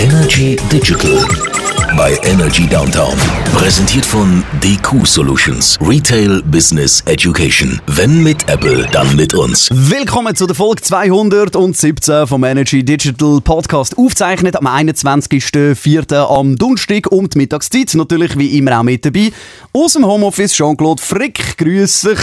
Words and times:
Energy 0.00 0.56
Digital 0.72 1.26
bei 1.94 2.18
Energy 2.22 2.66
Downtown. 2.66 3.12
Präsentiert 3.52 4.06
von 4.06 4.42
DQ 4.62 5.06
Solutions. 5.06 5.76
Retail 5.86 6.40
Business 6.44 7.02
Education. 7.02 7.78
Wenn 7.86 8.22
mit 8.22 8.48
Apple, 8.48 8.88
dann 8.92 9.14
mit 9.14 9.34
uns. 9.34 9.68
Willkommen 9.70 10.34
zu 10.34 10.46
der 10.46 10.56
Folge 10.56 10.80
217 10.80 12.26
vom 12.26 12.44
Energy 12.44 12.82
Digital 12.82 13.42
Podcast. 13.42 13.98
Aufzeichnet 13.98 14.56
am 14.56 14.66
21.04. 14.66 16.14
am 16.14 16.56
Donnerstag 16.56 17.12
um 17.12 17.28
die 17.28 17.36
Mittagszeit. 17.36 17.94
Natürlich 17.94 18.38
wie 18.38 18.56
immer 18.56 18.80
auch 18.80 18.82
mit 18.82 19.04
dabei. 19.04 19.32
Aus 19.74 19.92
dem 19.92 20.06
Homeoffice 20.06 20.54
Jean-Claude 20.54 21.02
Frick. 21.02 21.58
Grüß 21.58 22.00
dich. 22.00 22.18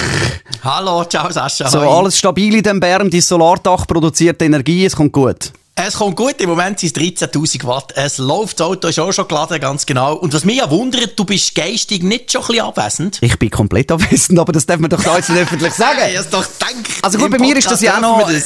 Hallo, 0.63 1.03
ciao 1.03 1.29
Sascha. 1.29 1.69
So, 1.69 1.81
alles 1.81 2.17
stabil 2.17 2.55
in 2.55 2.63
dem 2.63 2.79
Bern. 2.79 3.11
Dein 3.11 3.21
Solardach 3.21 3.85
produziert 3.85 4.41
Energie. 4.41 4.83
Es 4.83 4.95
kommt 4.95 5.13
gut. 5.13 5.51
Es 5.79 5.93
kommt 5.93 6.15
gut, 6.15 6.41
im 6.41 6.49
Moment 6.49 6.79
sind 6.79 6.97
es 6.97 7.03
13.000 7.03 7.63
Watt. 7.67 7.93
Es 7.95 8.17
läuft, 8.17 8.59
das 8.59 8.65
Auto 8.65 8.87
ist 8.87 8.97
auch 8.97 9.11
schon 9.11 9.27
geladen, 9.27 9.59
ganz 9.59 9.85
genau. 9.85 10.15
Und 10.15 10.33
was 10.33 10.43
mich 10.43 10.57
ja 10.57 10.71
wundert, 10.71 11.19
du 11.19 11.23
bist 11.23 11.53
geistig 11.53 12.01
nicht 12.01 12.31
schon 12.31 12.41
ein 12.41 12.47
bisschen 12.47 12.63
abwesend. 12.65 13.17
Ich 13.21 13.37
bin 13.37 13.51
komplett 13.51 13.91
abwesend, 13.91 14.39
aber 14.39 14.51
das 14.53 14.65
darf 14.65 14.79
man 14.79 14.89
doch 14.89 15.03
da 15.03 15.17
jetzt 15.17 15.29
nicht 15.29 15.39
öffentlich 15.39 15.73
sagen. 15.75 15.99
Ich 16.11 16.17
hab's 16.17 16.29
doch 16.31 16.41
gedacht. 16.43 16.73
Also 17.03 17.19
gut, 17.19 17.29
bei 17.29 17.37
mir 17.37 17.55
ist 17.55 17.69
das 17.69 17.81
ja 17.81 17.97
auch 17.97 18.01
noch 18.01 18.27
eine 18.27 18.41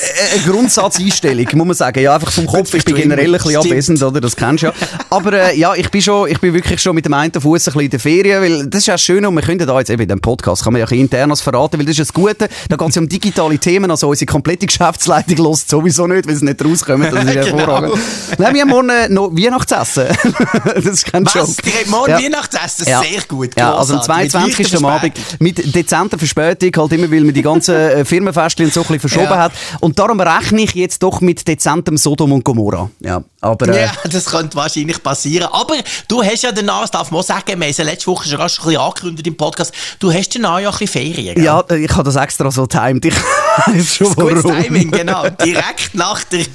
Grundsatzeinstellung, 0.45 1.47
muss 1.53 1.67
man 1.67 1.73
sagen. 1.73 2.03
Ja, 2.03 2.15
einfach 2.15 2.33
vom 2.33 2.45
Kopf, 2.47 2.73
ich 2.73 2.83
bin 2.83 2.95
generell 2.95 3.27
ein 3.27 3.31
bisschen 3.31 3.51
immer. 3.51 3.59
abwesend, 3.61 4.03
oder? 4.03 4.19
Das 4.19 4.35
kennst 4.35 4.63
du 4.63 4.67
ja. 4.67 4.73
Aber 5.09 5.31
äh, 5.31 5.57
ja, 5.57 5.73
ich 5.73 5.89
bin, 5.89 6.01
schon, 6.01 6.29
ich 6.29 6.39
bin 6.41 6.53
wirklich 6.53 6.81
schon 6.81 6.95
mit 6.95 7.05
dem 7.05 7.13
einen 7.13 7.31
Fuß 7.31 7.45
ein 7.45 7.63
bisschen 7.63 7.79
in 7.81 7.89
der 7.91 7.99
Ferien, 8.01 8.41
weil 8.41 8.67
das 8.67 8.79
ist 8.81 8.87
ja 8.87 8.97
schön 8.97 9.25
und 9.25 9.33
wir 9.35 9.41
können 9.41 9.65
da 9.65 9.79
jetzt 9.79 9.89
eben 9.89 10.01
in 10.01 10.09
dem 10.09 10.19
Podcast, 10.19 10.65
kann 10.65 10.73
man 10.73 10.81
ja 10.81 10.87
ein 10.87 10.99
internes 10.99 11.39
verraten, 11.39 11.79
weil 11.79 11.85
das 11.85 11.97
ist 11.97 12.09
das 12.09 12.13
Gute, 12.13 12.49
da 12.67 12.75
geht 12.75 12.89
es 12.89 12.95
ja 12.95 13.01
um 13.01 13.07
digitale 13.07 13.57
Themen, 13.57 13.89
also 13.89 14.09
unsere 14.09 14.25
komplette 14.25 14.65
Geschäftsleitung 14.65 15.49
lässt 15.49 15.69
sowieso 15.69 16.07
nicht, 16.07 16.27
weil 16.27 16.35
sie 16.35 16.43
nicht 16.43 16.63
rauskommen, 16.63 17.20
das 17.27 17.35
ist 17.35 17.45
Genau. 17.51 17.57
hervorragend. 17.59 17.93
Nein, 18.37 18.53
wir 18.53 18.61
haben 18.61 18.69
morgen 18.69 18.89
äh, 18.89 19.09
noch 19.09 19.31
Weihnachtsessen. 19.31 20.07
das 20.75 20.85
ist 20.85 21.05
kein 21.11 21.25
Was? 21.25 21.33
Joke. 21.33 21.53
Die 21.65 21.69
haben 21.71 21.89
morgen 21.89 22.11
Ja. 22.11 22.17
Weihnachtsessen? 22.19 22.87
Ja. 22.87 23.01
Sehr 23.01 23.21
gut. 23.27 23.49
Ja, 23.57 23.75
also 23.75 23.93
am 23.93 23.99
grossartig. 23.99 24.23
Mit 24.23 24.31
22. 24.31 24.71
leichter 24.71 24.87
Abend 24.87 25.41
mit 25.41 25.75
dezenter 25.75 26.17
Verspätung, 26.17 26.71
halt 26.77 26.91
immer, 26.93 27.11
weil 27.11 27.21
man 27.21 27.33
die 27.33 27.41
ganzen 27.41 27.75
äh, 27.75 28.05
Firmenfestchen 28.05 28.69
so 28.71 28.81
ein 28.81 28.87
bisschen 28.87 28.99
verschoben 28.99 29.25
Ja. 29.25 29.37
hat. 29.37 29.51
Und 29.79 29.97
darum 29.99 30.19
rechne 30.19 30.61
ich 30.61 30.73
jetzt 30.75 31.01
doch 31.03 31.21
mit 31.21 31.47
dezentem 31.47 31.97
Sodom 31.97 32.31
und 32.33 32.43
Gomorra. 32.43 32.89
Ja, 32.99 33.21
aber 33.41 33.67
äh, 33.69 33.83
Ja, 33.83 33.91
das 34.09 34.25
könnte 34.25 34.55
wahrscheinlich 34.55 35.01
passieren. 35.01 35.49
Aber 35.51 35.75
du 36.07 36.23
hast 36.23 36.41
ja 36.43 36.51
danach, 36.51 36.81
das 36.81 36.91
darf 36.91 37.11
man 37.11 37.19
auch 37.21 37.23
sagen, 37.23 37.43
wir 37.47 37.53
haben 37.55 37.63
es 37.63 37.77
letzte 37.77 38.07
Woche 38.07 38.27
schon 38.27 38.37
rasch 38.39 38.59
ein 38.59 38.65
bisschen 38.65 38.81
angekündigt 38.81 39.27
im 39.27 39.37
Podcast, 39.37 39.73
du 39.99 40.11
hast 40.13 40.35
danach 40.35 40.59
ja 40.59 40.69
ein 40.69 40.77
bisschen 40.77 40.87
Ferien. 41.13 41.35
gell? 41.35 41.43
ja, 41.43 41.63
äh, 41.69 41.77
ich 41.85 41.91
habe 41.91 42.03
das 42.03 42.15
extra 42.15 42.49
so 42.51 42.65
timed. 42.67 43.05
Ich 43.05 43.13
weiß 43.67 43.95
schon 43.95 44.13
Gutes 44.15 44.43
warum. 44.43 44.61
Timing, 44.63 44.91
genau. 44.91 45.27
Direkt 45.29 45.93
nach 45.93 46.23
der 46.23 46.45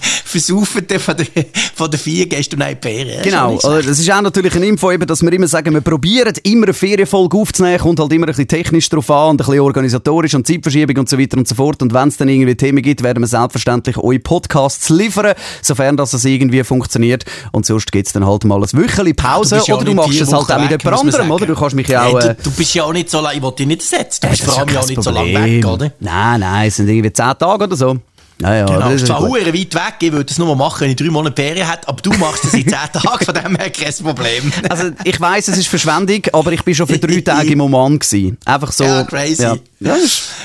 Versaufenden 0.56 1.00
von 1.00 1.16
der, 1.16 1.26
von 1.74 1.90
der 1.90 2.00
vier 2.00 2.26
gehst 2.26 2.52
du 2.52 2.56
in 2.56 2.76
Ferien. 2.80 3.22
Genau, 3.22 3.54
also 3.54 3.76
das 3.76 3.98
ist 3.98 4.10
auch 4.10 4.20
natürlich 4.20 4.54
eine 4.54 4.66
Info, 4.66 4.90
eben, 4.90 5.06
dass 5.06 5.22
wir 5.22 5.32
immer 5.32 5.48
sagen, 5.48 5.74
wir 5.74 5.80
probieren 5.80 6.32
immer 6.42 6.66
eine 6.66 6.74
Ferienfolge 6.74 7.36
aufzunehmen, 7.36 7.78
kommt 7.78 8.00
halt 8.00 8.12
immer 8.12 8.26
ein 8.26 8.28
bisschen 8.28 8.48
technisch 8.48 8.88
drauf 8.88 9.10
an 9.10 9.30
und 9.30 9.34
ein 9.34 9.46
bisschen 9.46 9.60
organisatorisch 9.60 10.34
und 10.34 10.46
Zeitverschiebung 10.46 10.96
und 10.96 11.08
so 11.08 11.18
weiter 11.18 11.36
und 11.36 11.46
so 11.48 11.54
fort. 11.54 11.82
Und 11.82 11.92
wenn 11.92 12.08
es 12.08 12.16
dann 12.16 12.28
irgendwie 12.28 12.54
Themen 12.54 12.82
gibt, 12.82 13.02
werden 13.02 13.22
wir 13.22 13.28
selbstverständlich 13.28 13.98
eure 13.98 14.18
Podcasts 14.18 14.88
liefern, 14.88 15.34
sofern 15.62 15.96
das 15.96 16.24
irgendwie 16.24 16.64
funktioniert. 16.64 17.24
Und 17.52 17.66
sonst 17.66 17.92
gibt 17.92 18.06
es 18.06 18.12
dann 18.12 18.26
halt 18.26 18.44
mal 18.44 18.62
ein 18.62 18.68
Wöcheli 18.72 19.14
Pause 19.14 19.56
ja 19.56 19.62
oder 19.62 19.76
auch 19.76 19.84
du 19.84 19.94
machst 19.94 20.20
es 20.20 20.32
halt 20.32 20.50
auch 20.50 20.60
mit 20.60 20.70
jemand 20.70 21.00
anderem, 21.00 21.30
oder? 21.30 21.46
Du 21.46 21.54
kannst 21.54 21.76
mich 21.76 21.88
ja 21.88 22.04
auch... 22.04 22.20
Äh, 22.20 22.34
du, 22.34 22.44
du 22.44 22.50
bist 22.52 22.74
ja 22.74 22.84
auch 22.84 22.92
nicht 22.92 23.10
so 23.10 23.20
lange, 23.20 23.36
ich 23.36 23.42
wollte 23.42 23.58
dich 23.58 23.66
nicht 23.66 23.80
ersetzen, 23.80 24.20
du 24.22 24.28
bist 24.28 24.42
vor 24.44 24.58
allem 24.58 24.68
ja 24.68 24.80
auch 24.80 24.88
nicht 24.88 25.02
so 25.02 25.10
lange 25.10 25.34
weg, 25.34 25.66
oder? 25.66 25.92
Nein, 26.00 26.40
nein, 26.40 26.68
es 26.68 26.76
sind 26.76 26.88
irgendwie 26.88 27.12
10 27.12 27.38
Tage 27.38 27.64
oder 27.64 27.76
so. 27.76 27.96
Ja, 28.40 28.54
ja, 28.54 28.66
Genau, 28.66 28.80
das 28.80 28.94
ist 28.94 29.06
zwar 29.06 29.22
weit 29.22 29.46
weg, 29.74 29.94
ich 30.00 30.12
würde 30.12 30.30
es 30.30 30.38
nur 30.38 30.54
machen, 30.56 30.82
wenn 30.82 30.90
ich 30.90 30.96
drei 30.96 31.06
Monate 31.06 31.40
Ferien 31.40 31.68
hätte, 31.68 31.88
aber 31.88 32.02
du 32.02 32.10
machst 32.14 32.44
es 32.44 32.52
in 32.54 32.68
zehn 32.68 32.78
Tagen, 32.92 33.24
von 33.24 33.34
dem 33.34 33.56
her 33.56 33.70
kein 33.70 33.94
Problem. 33.94 34.52
Also, 34.68 34.90
ich 35.04 35.20
weiss, 35.20 35.48
es 35.48 35.56
ist 35.56 35.68
Verschwendung, 35.68 36.20
aber 36.32 36.52
ich 36.52 36.62
bin 36.62 36.74
schon 36.74 36.86
für 36.86 36.98
drei 36.98 37.20
Tage 37.24 37.52
im 37.52 37.60
Oman 37.62 37.98
gewesen. 37.98 38.36
Einfach 38.44 38.72
so. 38.72 38.84
Ja, 38.84 39.04
crazy. 39.04 39.42
Ja, 39.42 39.56
ja 39.80 39.96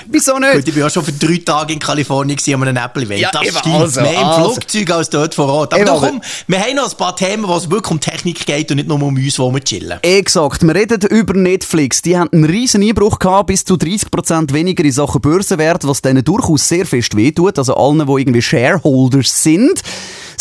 wieso 0.07 0.33
Gut, 0.33 0.41
nicht? 0.41 0.67
ich 0.67 0.78
war 0.79 0.88
auch 0.88 0.91
schon 0.91 1.05
für 1.05 1.13
drei 1.13 1.38
Tage 1.38 1.73
in 1.73 1.79
Kalifornien 1.79 2.38
an 2.53 2.63
einem 2.63 2.78
Apple-Event. 2.78 3.19
Ja, 3.22 3.29
das 3.31 3.44
eben, 3.44 3.57
stimmt. 3.57 3.75
also, 3.75 4.01
mehr 4.01 4.13
im 4.13 4.17
also. 4.28 4.51
Flugzeug 4.51 4.89
als 4.91 5.09
dort 5.09 5.33
vor 5.35 5.47
Ort. 5.47 5.73
Aber 5.73 5.81
Eben, 5.81 5.85
da 5.88 5.94
aber- 5.95 6.07
komm, 6.09 6.22
wir 6.47 6.59
haben 6.59 6.75
noch 6.75 6.91
ein 6.91 6.97
paar 6.97 7.16
Themen, 7.16 7.47
wo 7.47 7.55
es 7.55 7.69
wirklich 7.69 7.91
um 7.91 8.00
Technik 8.00 8.45
geht 8.45 8.69
und 8.72 8.78
nicht 8.78 8.88
nur 8.89 9.01
um 9.01 9.16
uns, 9.16 9.39
wo 9.39 9.51
wir 9.53 9.61
chillen. 9.63 10.00
Exakt. 10.01 10.63
Wir 10.63 10.75
reden 10.75 11.01
über 11.09 11.33
Netflix. 11.33 12.01
Die 12.01 12.17
haben 12.17 12.29
einen 12.33 12.45
riesen 12.45 12.83
Einbruch 12.83 13.19
gehabt, 13.19 13.47
bis 13.47 13.63
zu 13.63 13.75
30% 13.75 14.53
weniger 14.53 14.83
in 14.83 14.91
Sachen 14.91 15.22
Börsenwert, 15.22 15.88
was 15.88 16.01
denen 16.01 16.23
durchaus 16.23 16.67
sehr 16.67 16.85
fest 16.85 17.16
wehtut. 17.16 17.57
Also 17.57 17.75
allen, 17.75 18.05
die 18.05 18.22
irgendwie 18.22 18.41
Shareholders 18.41 19.44
sind. 19.44 19.81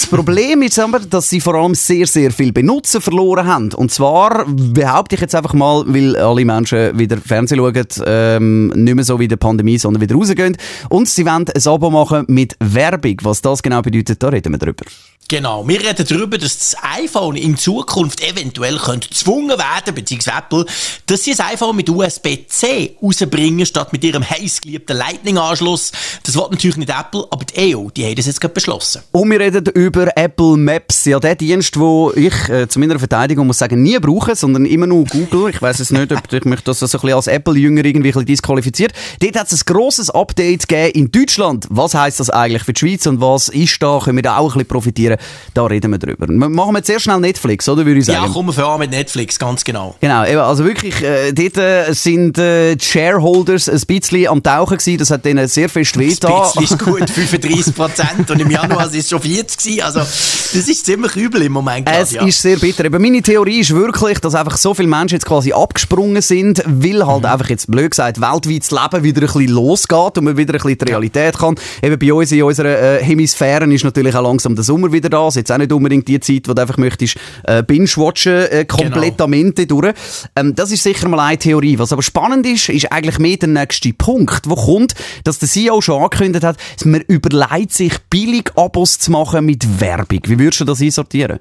Das 0.01 0.09
Problem 0.09 0.63
ist 0.63 0.79
aber, 0.79 0.99
dass 0.99 1.29
sie 1.29 1.43
vor 1.43 1.55
allem 1.57 1.75
sehr, 1.75 2.07
sehr 2.07 2.31
viel 2.31 2.53
Benutzer 2.53 3.03
verloren 3.03 3.47
haben. 3.47 3.75
Und 3.75 3.93
zwar 3.93 4.47
behaupte 4.47 5.15
ich 5.15 5.21
jetzt 5.21 5.35
einfach 5.35 5.53
mal, 5.53 5.85
weil 5.87 6.17
alle 6.17 6.43
Menschen 6.43 6.99
wieder 6.99 7.19
Fernsehen 7.19 7.59
schauen, 7.59 7.87
ähm, 8.07 8.69
nicht 8.69 8.95
mehr 8.95 9.05
so 9.05 9.21
wie 9.21 9.25
in 9.25 9.29
der 9.29 9.37
Pandemie, 9.37 9.77
sondern 9.77 10.01
wieder 10.01 10.15
rausgehen. 10.15 10.57
Und 10.89 11.07
sie 11.07 11.27
wollen 11.27 11.45
ein 11.55 11.67
Abo 11.67 11.91
machen 11.91 12.25
mit 12.29 12.57
Werbung. 12.61 13.19
Was 13.25 13.43
das 13.43 13.63
genau 13.63 13.83
bedeutet, 13.83 14.23
da 14.23 14.31
reden 14.31 14.55
wir 14.55 14.59
drüber. 14.59 14.87
Genau, 15.31 15.69
wir 15.69 15.79
reden 15.79 16.05
darüber, 16.09 16.39
dass 16.39 16.59
das 16.59 16.77
iPhone 16.83 17.37
in 17.37 17.57
Zukunft 17.57 18.21
eventuell 18.21 18.79
könnte 18.79 19.11
gezwungen 19.11 19.57
werden, 19.57 19.95
beziehungsweise 19.95 20.39
Apple, 20.39 20.67
dass 21.07 21.23
sie 21.23 21.31
das 21.31 21.53
iPhone 21.53 21.77
mit 21.77 21.89
USB-C 21.89 22.97
rausbringen, 23.01 23.65
statt 23.65 23.93
mit 23.93 24.03
ihrem 24.03 24.29
heißgeliebten 24.29 24.97
Lightning-Anschluss. 24.97 25.93
Das 26.25 26.35
will 26.35 26.49
natürlich 26.51 26.79
nicht 26.79 26.91
Apple, 26.91 27.29
aber 27.31 27.45
die 27.45 27.77
EU, 27.77 27.91
die 27.91 28.07
haben 28.07 28.17
das 28.17 28.27
jetzt 28.27 28.41
gerade 28.41 28.55
beschlossen. 28.55 29.03
Und 29.13 29.31
wir 29.31 29.39
reden 29.39 29.67
über 29.67 30.09
Apple 30.17 30.57
Maps. 30.57 31.05
Ja, 31.05 31.21
der 31.21 31.37
Dienst, 31.37 31.79
wo 31.79 32.13
ich 32.17 32.49
äh, 32.49 32.67
zu 32.67 32.81
meiner 32.81 32.99
Verteidigung 32.99 33.47
muss 33.47 33.59
sagen, 33.59 33.85
nie 33.85 34.01
brauche, 34.01 34.35
sondern 34.35 34.67
immer 34.67 34.89
nur 34.89 35.05
Google. 35.05 35.51
Ich 35.55 35.63
weiß 35.63 35.79
es 35.79 35.93
nicht, 35.93 36.11
ob 36.11 36.33
ich 36.33 36.45
mich 36.45 36.61
das 36.63 36.81
so 36.81 36.87
ein 36.87 36.91
bisschen 36.91 37.13
als 37.13 37.29
Apple-Jünger 37.29 37.85
irgendwie 37.85 38.09
ein 38.09 38.15
bisschen 38.15 38.27
disqualifiziert. 38.27 38.95
Dort 39.21 39.39
hat 39.39 39.53
es 39.53 39.63
ein 39.63 39.73
grosses 39.73 40.11
Update 40.11 40.67
gegeben 40.67 41.05
in 41.05 41.13
Deutschland. 41.13 41.69
Was 41.71 41.95
heisst 41.95 42.19
das 42.19 42.31
eigentlich 42.31 42.65
für 42.65 42.73
die 42.73 42.81
Schweiz 42.81 43.07
und 43.07 43.21
was 43.21 43.49
ist 43.49 43.81
da? 43.81 44.01
Können 44.03 44.17
wir 44.19 44.25
da 44.25 44.39
auch 44.39 44.57
ein 44.57 44.59
bisschen 44.59 44.67
profitieren? 44.67 45.20
Da 45.55 45.65
reden 45.67 45.91
wir 45.91 45.99
drüber. 45.99 46.27
Wir 46.29 46.49
machen 46.49 46.75
wir 46.75 46.83
sehr 46.85 47.01
schnell 47.01 47.19
Netflix, 47.21 47.69
oder 47.69 47.85
würde 47.85 48.01
ich 48.01 48.07
sagen? 48.07 48.25
Ja, 48.27 48.29
kommen 48.33 48.49
wir 48.49 48.53
vor 48.53 48.79
mit 48.79 48.91
Netflix, 48.91 49.39
ganz 49.39 49.65
genau. 49.65 49.95
Genau, 50.01 50.25
eben, 50.25 50.39
also 50.41 50.65
wirklich, 50.65 51.03
äh, 51.03 51.33
dort 51.33 51.57
äh, 51.57 51.93
sind 51.93 52.39
äh, 52.39 52.77
die 52.77 52.85
Shareholders 52.85 53.69
ein 53.69 53.81
bisschen 53.87 54.29
am 54.29 54.43
Tauchen 54.43 54.77
gewesen. 54.79 54.99
Das 54.99 55.11
hat 55.11 55.25
denen 55.25 55.47
sehr 55.49 55.69
fest 55.69 55.93
Das 55.95 56.01
wehgetan. 56.01 56.43
bisschen 56.57 56.63
ist 56.65 56.79
gut, 56.85 57.11
35 57.11 57.75
Prozent. 57.75 58.31
Und 58.31 58.41
im 58.41 58.51
Januar 58.51 58.79
war 58.81 58.95
es 58.95 59.09
schon 59.09 59.21
40 59.21 59.59
gewesen. 59.59 59.83
Also, 59.83 60.01
das 60.01 60.55
ist 60.55 60.87
ziemlich 60.87 61.15
übel 61.17 61.43
im 61.43 61.53
Moment. 61.53 61.87
gerade, 61.87 61.99
Es 62.01 62.13
ja. 62.13 62.25
ist 62.25 62.41
sehr 62.43 62.57
bitter. 62.57 62.85
Aber 62.87 62.99
meine 62.99 63.23
Theorie 63.23 63.61
ist 63.61 63.75
wirklich, 63.75 64.19
dass 64.21 64.35
einfach 64.35 64.57
so 64.57 64.75
viele 64.75 64.89
Menschen 64.89 65.17
jetzt 65.17 65.27
quasi 65.27 65.53
abgesprungen 65.53 66.23
sind, 66.23 66.63
weil 66.67 67.07
halt 67.07 67.21
Mhm. 67.21 67.27
einfach 67.27 67.49
jetzt 67.51 67.71
blöd 67.71 67.91
gesagt 67.91 68.21
weltweit 68.21 68.63
das 68.63 68.71
Leben 68.71 69.05
wieder 69.05 69.21
ein 69.23 69.27
bisschen 69.27 69.49
losgeht 69.49 70.19
und 70.19 70.25
man 70.25 70.37
wieder 70.37 70.55
ein 70.55 70.61
bisschen 70.61 70.79
die 70.79 70.85
Realität 70.85 71.39
kann. 71.39 71.55
Eben 71.83 71.99
bei 71.99 72.13
uns 72.13 72.33
in 72.33 72.43
unserer 72.43 72.79
äh, 73.01 73.05
Hemisphäre 73.05 73.65
ist 73.73 73.85
natürlich 73.85 74.15
auch 74.15 74.23
langsam 74.23 74.55
der 74.55 74.65
Sommer 74.65 74.93
wieder 74.93 75.10
da. 75.11 75.27
Es 75.27 75.35
ist 75.35 75.41
jetzt 75.41 75.53
auch 75.53 75.59
nicht 75.59 75.73
unbedingt 75.73 76.09
die 76.09 76.21
Zeit, 76.21 76.49
wo 76.49 76.55
du 76.55 76.63
einfach 76.63 76.77
möchtest 76.77 77.17
äh, 77.45 77.63
binge-watchen, 77.63 78.47
äh, 78.51 78.65
komplettamente 78.65 79.67
durch. 79.67 79.95
Ähm, 80.37 80.55
das 80.55 80.71
ist 80.73 80.83
sicher 80.83 81.09
mal 81.09 81.21
eine 81.21 81.39
Theorie. 81.39 81.79
Was 81.79 81.93
aber 81.93 82.03
spannend 82.03 82.47
ist, 82.47 82.69
ist 82.69 82.91
eigentlich 82.93 83.19
mehr 83.19 83.37
der 83.37 83.49
nächste 83.49 83.93
Punkt, 83.93 84.49
wo 84.49 84.55
kommt, 84.55 84.95
dass 85.25 85.39
der 85.39 85.49
CEO 85.49 85.81
schon 85.81 86.03
angekündigt 86.03 86.45
hat, 86.45 86.57
man 86.85 87.01
überlegt 87.03 87.73
sich, 87.73 87.95
billig 88.11 88.51
Abos 88.57 88.99
zu 88.99 89.11
machen 89.11 89.45
mit 89.47 89.81
Werbung. 89.81 90.21
Wie 90.27 90.39
würdest 90.39 90.61
du 90.61 90.65
das 90.65 90.81
einsortieren? 90.81 91.39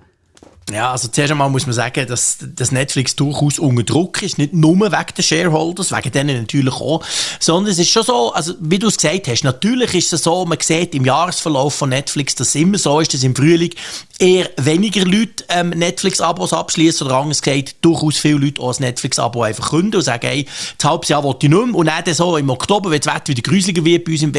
Ja, 0.72 0.92
also 0.92 1.08
zuerst 1.08 1.32
einmal 1.32 1.50
muss 1.50 1.66
man 1.66 1.74
sagen, 1.74 2.06
dass, 2.08 2.38
dass 2.42 2.72
Netflix 2.72 3.16
durchaus 3.16 3.58
unter 3.58 3.84
Druck 3.84 4.22
ist. 4.22 4.38
Nicht 4.38 4.54
nur 4.54 4.80
wegen 4.80 5.14
der 5.18 5.24
Shareholders, 5.24 5.92
wegen 5.92 6.12
denen 6.12 6.42
natürlich 6.42 6.74
auch. 6.74 7.04
Sondern 7.40 7.72
es 7.72 7.80
ist 7.80 7.90
schon 7.90 8.04
so, 8.04 8.34
also 8.34 8.54
wie 8.60 8.78
du 8.78 8.88
es 8.88 8.98
gesagt 8.98 9.28
hast, 9.28 9.44
natürlich 9.44 9.94
ist 9.96 10.14
es 10.14 10.24
so, 10.24 10.46
man 10.46 10.60
sieht 10.62 10.94
im 10.94 11.06
Jahresverlauf 11.06 11.74
von 11.74 11.90
Netflix, 11.90 12.36
dass 12.36 12.50
es 12.50 12.56
immer 12.56 12.78
so 12.78 13.00
ist, 13.00 13.14
dass 13.14 13.24
im 13.24 13.36
Frühling 13.36 13.72
eher 14.20 14.50
weniger 14.58 15.06
Leute 15.06 15.46
ähm, 15.48 15.70
Netflix-Abos 15.70 16.54
abschließen 16.54 17.08
oder 17.08 17.18
anders 17.18 17.42
gesagt, 17.42 17.78
durchaus 17.82 18.18
viele 18.18 18.38
Leute 18.38 18.62
auch 18.62 18.78
ein 18.78 18.82
Netflix-Abo 18.82 19.44
einfach 19.44 19.72
künden 19.72 19.96
und 19.96 20.02
sagen, 20.02 20.28
hey, 20.28 20.46
das 20.78 20.90
halbes 20.90 21.10
Jahr 21.10 21.24
will 21.24 21.36
ich 21.42 21.50
nicht 21.50 21.66
mehr. 21.66 21.76
Und 21.76 21.88
dann 21.88 22.14
so 22.14 22.38
im 22.38 22.50
Oktober, 22.50 22.92
wenn 22.92 23.00
das 23.00 23.14
Wetter 23.14 23.30
wieder 23.30 23.42
gruseliger 23.42 23.84
wird 23.86 24.04
bei 24.04 24.12
uns 24.12 24.24
im, 24.24 24.34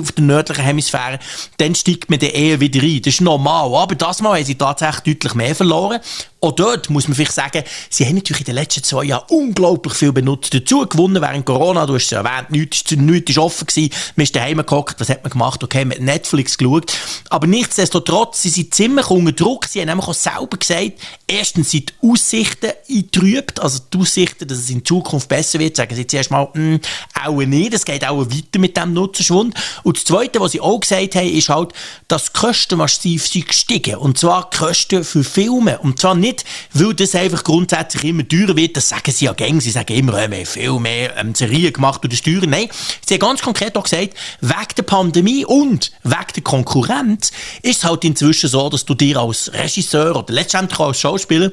auf 0.00 0.12
der 0.12 0.24
nördlichen 0.24 0.64
Hemisphäre, 0.64 1.18
dann 1.58 1.74
steigt 1.74 2.08
man 2.10 2.18
dann 2.18 2.30
eher 2.30 2.60
wieder 2.60 2.82
rein. 2.82 3.02
Das 3.04 3.14
ist 3.14 3.20
normal. 3.20 3.74
Aber 3.74 3.94
das 3.94 4.22
Mal 4.22 4.38
haben 4.38 4.44
sie 4.44 4.54
tatsächlich 4.54 5.16
deutlich 5.16 5.34
mehr 5.34 5.54
verloren. 5.54 5.75
porque 5.82 6.00
auch 6.46 6.52
dort 6.52 6.90
muss 6.90 7.08
man 7.08 7.14
vielleicht 7.14 7.32
sagen, 7.32 7.62
sie 7.90 8.06
haben 8.06 8.14
natürlich 8.14 8.40
in 8.40 8.46
den 8.46 8.54
letzten 8.54 8.82
zwei 8.82 9.04
Jahren 9.04 9.24
unglaublich 9.28 9.94
viel 9.94 10.12
benutzt 10.12 10.54
dazu 10.54 10.86
gewonnen 10.86 11.20
während 11.20 11.44
Corona. 11.44 11.86
Du 11.86 11.94
hast 11.94 12.06
es 12.06 12.12
erwähnt, 12.12 12.50
nichts, 12.50 12.90
nichts 12.92 13.30
ist 13.30 13.38
offen 13.38 13.66
gewesen. 13.66 13.92
Man 14.14 14.24
ist 14.24 14.36
daheim 14.36 14.58
geguckt, 14.58 14.96
was 14.98 15.08
hat 15.08 15.22
man 15.22 15.30
gemacht? 15.30 15.62
Okay, 15.62 15.84
mit 15.84 16.00
Netflix 16.00 16.56
geschaut. 16.56 16.92
Aber 17.30 17.46
nichtsdestotrotz, 17.46 18.42
sie 18.42 18.48
sind 18.48 18.74
ziemlich 18.74 19.10
unter 19.10 19.32
Druck. 19.32 19.66
Sie 19.66 19.80
haben 19.80 19.88
nämlich 19.88 20.06
auch 20.06 20.14
selber 20.14 20.56
gesagt, 20.56 20.92
erstens 21.26 21.70
sind 21.70 21.90
die 21.90 22.08
Aussichten 22.08 22.70
eingetrübt, 22.88 23.60
also 23.60 23.80
die 23.92 23.98
Aussichten, 23.98 24.46
dass 24.46 24.58
es 24.58 24.70
in 24.70 24.84
Zukunft 24.84 25.28
besser 25.28 25.58
wird, 25.58 25.76
sagen 25.76 25.94
sie 25.94 26.06
zuerst 26.06 26.30
mal, 26.30 26.48
mh, 26.54 26.54
hm, 26.54 26.80
auch 27.24 27.40
nicht, 27.42 27.74
es 27.74 27.84
geht 27.84 28.06
auch 28.06 28.18
weiter 28.18 28.58
mit 28.58 28.76
dem 28.76 28.92
Nutzerschwund. 28.92 29.54
Und 29.82 29.96
das 29.96 30.04
Zweite, 30.04 30.40
was 30.40 30.52
sie 30.52 30.60
auch 30.60 30.78
gesagt 30.80 31.14
haben, 31.14 31.28
ist 31.28 31.48
halt, 31.48 31.72
dass 32.08 32.32
die 32.32 32.38
Kosten 32.38 32.78
massiv 32.78 33.26
sind 33.26 33.48
gestiegen. 33.48 33.96
Und 33.96 34.18
zwar 34.18 34.50
die 34.50 34.56
Kosten 34.56 35.04
für 35.04 35.24
Filme. 35.24 35.78
Und 35.78 35.98
zwar 35.98 36.14
nicht, 36.14 36.35
weil 36.72 36.94
das 36.94 37.14
einfach 37.14 37.44
grundsätzlich 37.44 38.04
immer 38.04 38.26
teurer 38.26 38.56
wird, 38.56 38.76
das 38.76 38.88
sagen 38.88 39.12
sie 39.12 39.26
ja 39.26 39.32
gängig, 39.32 39.64
sie 39.64 39.70
sagen 39.70 39.94
immer, 39.94 40.14
äh, 40.14 40.30
wir 40.30 40.38
haben 40.38 40.46
viel 40.46 40.78
mehr 40.80 41.16
ähm, 41.16 41.34
Serien 41.34 41.72
gemacht 41.72 42.02
und 42.04 42.12
das 42.12 42.22
teurer. 42.22 42.46
Nein, 42.46 42.68
sie 43.06 43.14
haben 43.14 43.20
ganz 43.20 43.42
konkret 43.42 43.76
auch 43.76 43.84
gesagt, 43.84 44.14
wegen 44.40 44.74
der 44.76 44.82
Pandemie 44.82 45.44
und 45.44 45.92
wegen 46.02 46.32
der 46.34 46.42
Konkurrenz 46.42 47.32
ist 47.62 47.78
es 47.78 47.84
halt 47.84 48.04
inzwischen 48.04 48.48
so, 48.48 48.68
dass 48.68 48.84
du 48.84 48.94
dir 48.94 49.18
als 49.18 49.52
Regisseur 49.52 50.16
oder 50.16 50.32
letztendlich 50.32 50.80
als 50.80 51.00
Schauspieler 51.00 51.52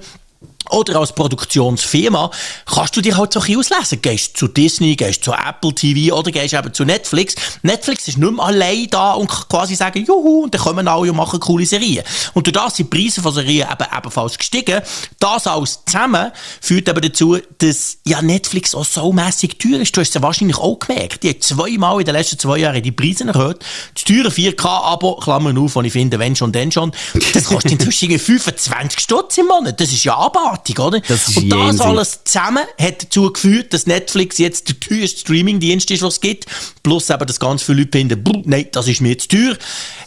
oder 0.69 0.99
als 0.99 1.13
Produktionsfirma 1.13 2.31
kannst 2.65 2.95
du 2.95 3.01
dir 3.01 3.17
halt 3.17 3.33
so 3.33 3.39
ein 3.39 3.45
bisschen 3.45 3.59
auslesen. 3.59 4.01
Gehst 4.01 4.37
zu 4.37 4.47
Disney, 4.47 4.95
gehst 4.95 5.23
zu 5.23 5.33
Apple 5.33 5.73
TV 5.73 6.15
oder 6.15 6.31
gehst 6.31 6.53
eben 6.53 6.73
zu 6.73 6.85
Netflix. 6.85 7.35
Netflix 7.61 8.07
ist 8.07 8.17
nicht 8.17 8.31
mehr 8.31 8.43
allein 8.43 8.87
da 8.89 9.13
und 9.13 9.29
kann 9.29 9.47
quasi 9.49 9.75
sagen, 9.75 10.03
juhu, 10.05 10.43
und 10.43 10.53
dann 10.53 10.61
kommen 10.61 10.87
alle 10.87 11.11
und 11.11 11.17
machen 11.17 11.39
coole 11.39 11.65
Serien. 11.65 12.03
Und 12.33 12.47
durch 12.47 12.53
das 12.53 12.75
sind 12.75 12.93
die 12.93 12.97
Preise 12.97 13.21
von 13.21 13.33
Serien 13.33 13.67
eben 13.71 13.97
ebenfalls 13.97 14.37
gestiegen. 14.37 14.81
Das 15.19 15.47
alles 15.47 15.79
zusammen 15.85 16.31
führt 16.61 16.89
aber 16.89 17.01
dazu, 17.01 17.37
dass 17.57 17.97
ja 18.05 18.21
Netflix 18.21 18.75
auch 18.75 18.85
so 18.85 19.11
mässig 19.11 19.59
teuer 19.59 19.79
ist. 19.79 19.95
Du 19.95 20.01
hast 20.01 20.09
es 20.09 20.15
ja 20.15 20.21
wahrscheinlich 20.21 20.57
auch 20.57 20.79
gemerkt. 20.79 21.23
Die 21.23 21.29
haben 21.29 21.41
zweimal 21.41 21.99
in 21.99 22.05
den 22.05 22.15
letzten 22.15 22.39
zwei 22.39 22.57
Jahren 22.57 22.81
die 22.81 22.91
Preise 22.91 23.25
erhöht. 23.25 23.59
Das 23.93 24.03
teure 24.03 24.29
4K-Abo, 24.29 25.17
Klammern 25.17 25.57
auf, 25.57 25.75
und 25.75 25.85
ich 25.85 25.93
finde, 25.93 26.19
wenn 26.19 26.35
schon, 26.35 26.51
denn 26.51 26.71
schon, 26.71 26.91
das 27.33 27.45
kostet 27.45 27.71
inzwischen 27.73 28.17
25 28.17 28.99
Stutz 28.99 29.37
im 29.37 29.47
Monat. 29.47 29.79
Das 29.79 29.91
ist 29.91 30.03
ja 30.03 30.15
abartig 30.15 30.62
abartig, 30.63 30.79
oder? 30.79 30.99
Das 31.01 31.27
ist 31.27 31.37
und 31.37 31.49
das 31.49 31.59
Jenseits. 31.59 31.81
alles 31.81 32.19
zusammen 32.23 32.63
hat 32.79 33.03
dazu 33.03 33.31
geführt, 33.31 33.73
dass 33.73 33.85
Netflix 33.85 34.37
jetzt 34.37 34.69
der 34.69 34.79
teuerste 34.79 35.19
Streamingdienst 35.19 35.91
ist, 35.91 36.01
was 36.01 36.15
es 36.15 36.21
gibt. 36.21 36.45
Plus 36.81 37.09
eben, 37.09 37.25
dass 37.25 37.39
ganz 37.39 37.61
viele 37.63 37.79
Leute 37.79 37.97
finden, 37.97 38.23
"Buh, 38.23 38.41
nein, 38.45 38.67
das 38.71 38.87
ist 38.87 39.01
mir 39.01 39.17
zu 39.17 39.27
teuer. 39.27 39.57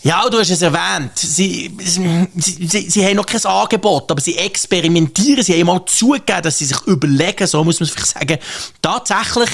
Ja, 0.03 0.29
du 0.29 0.39
hast 0.39 0.51
es 0.51 0.63
erwähnt. 0.63 1.13
Sie, 1.17 1.71
sie, 1.79 2.29
sie, 2.69 2.91
sie 2.91 3.05
haben 3.05 3.17
noch 3.17 3.27
kein 3.27 3.45
Angebot, 3.45 4.11
aber 4.11 4.21
sie 4.21 4.37
experimentieren. 4.37 5.43
Sie 5.43 5.55
haben 5.59 5.67
mal 5.67 5.85
zugegeben, 5.87 6.43
dass 6.43 6.59
sie 6.59 6.67
sich 6.67 6.81
überlegen, 6.87 7.47
so 7.47 7.63
muss 7.65 7.81
man 7.81 7.89
es 7.89 7.95
vielleicht 7.95 8.13
sagen, 8.13 8.39
tatsächlich 8.83 9.51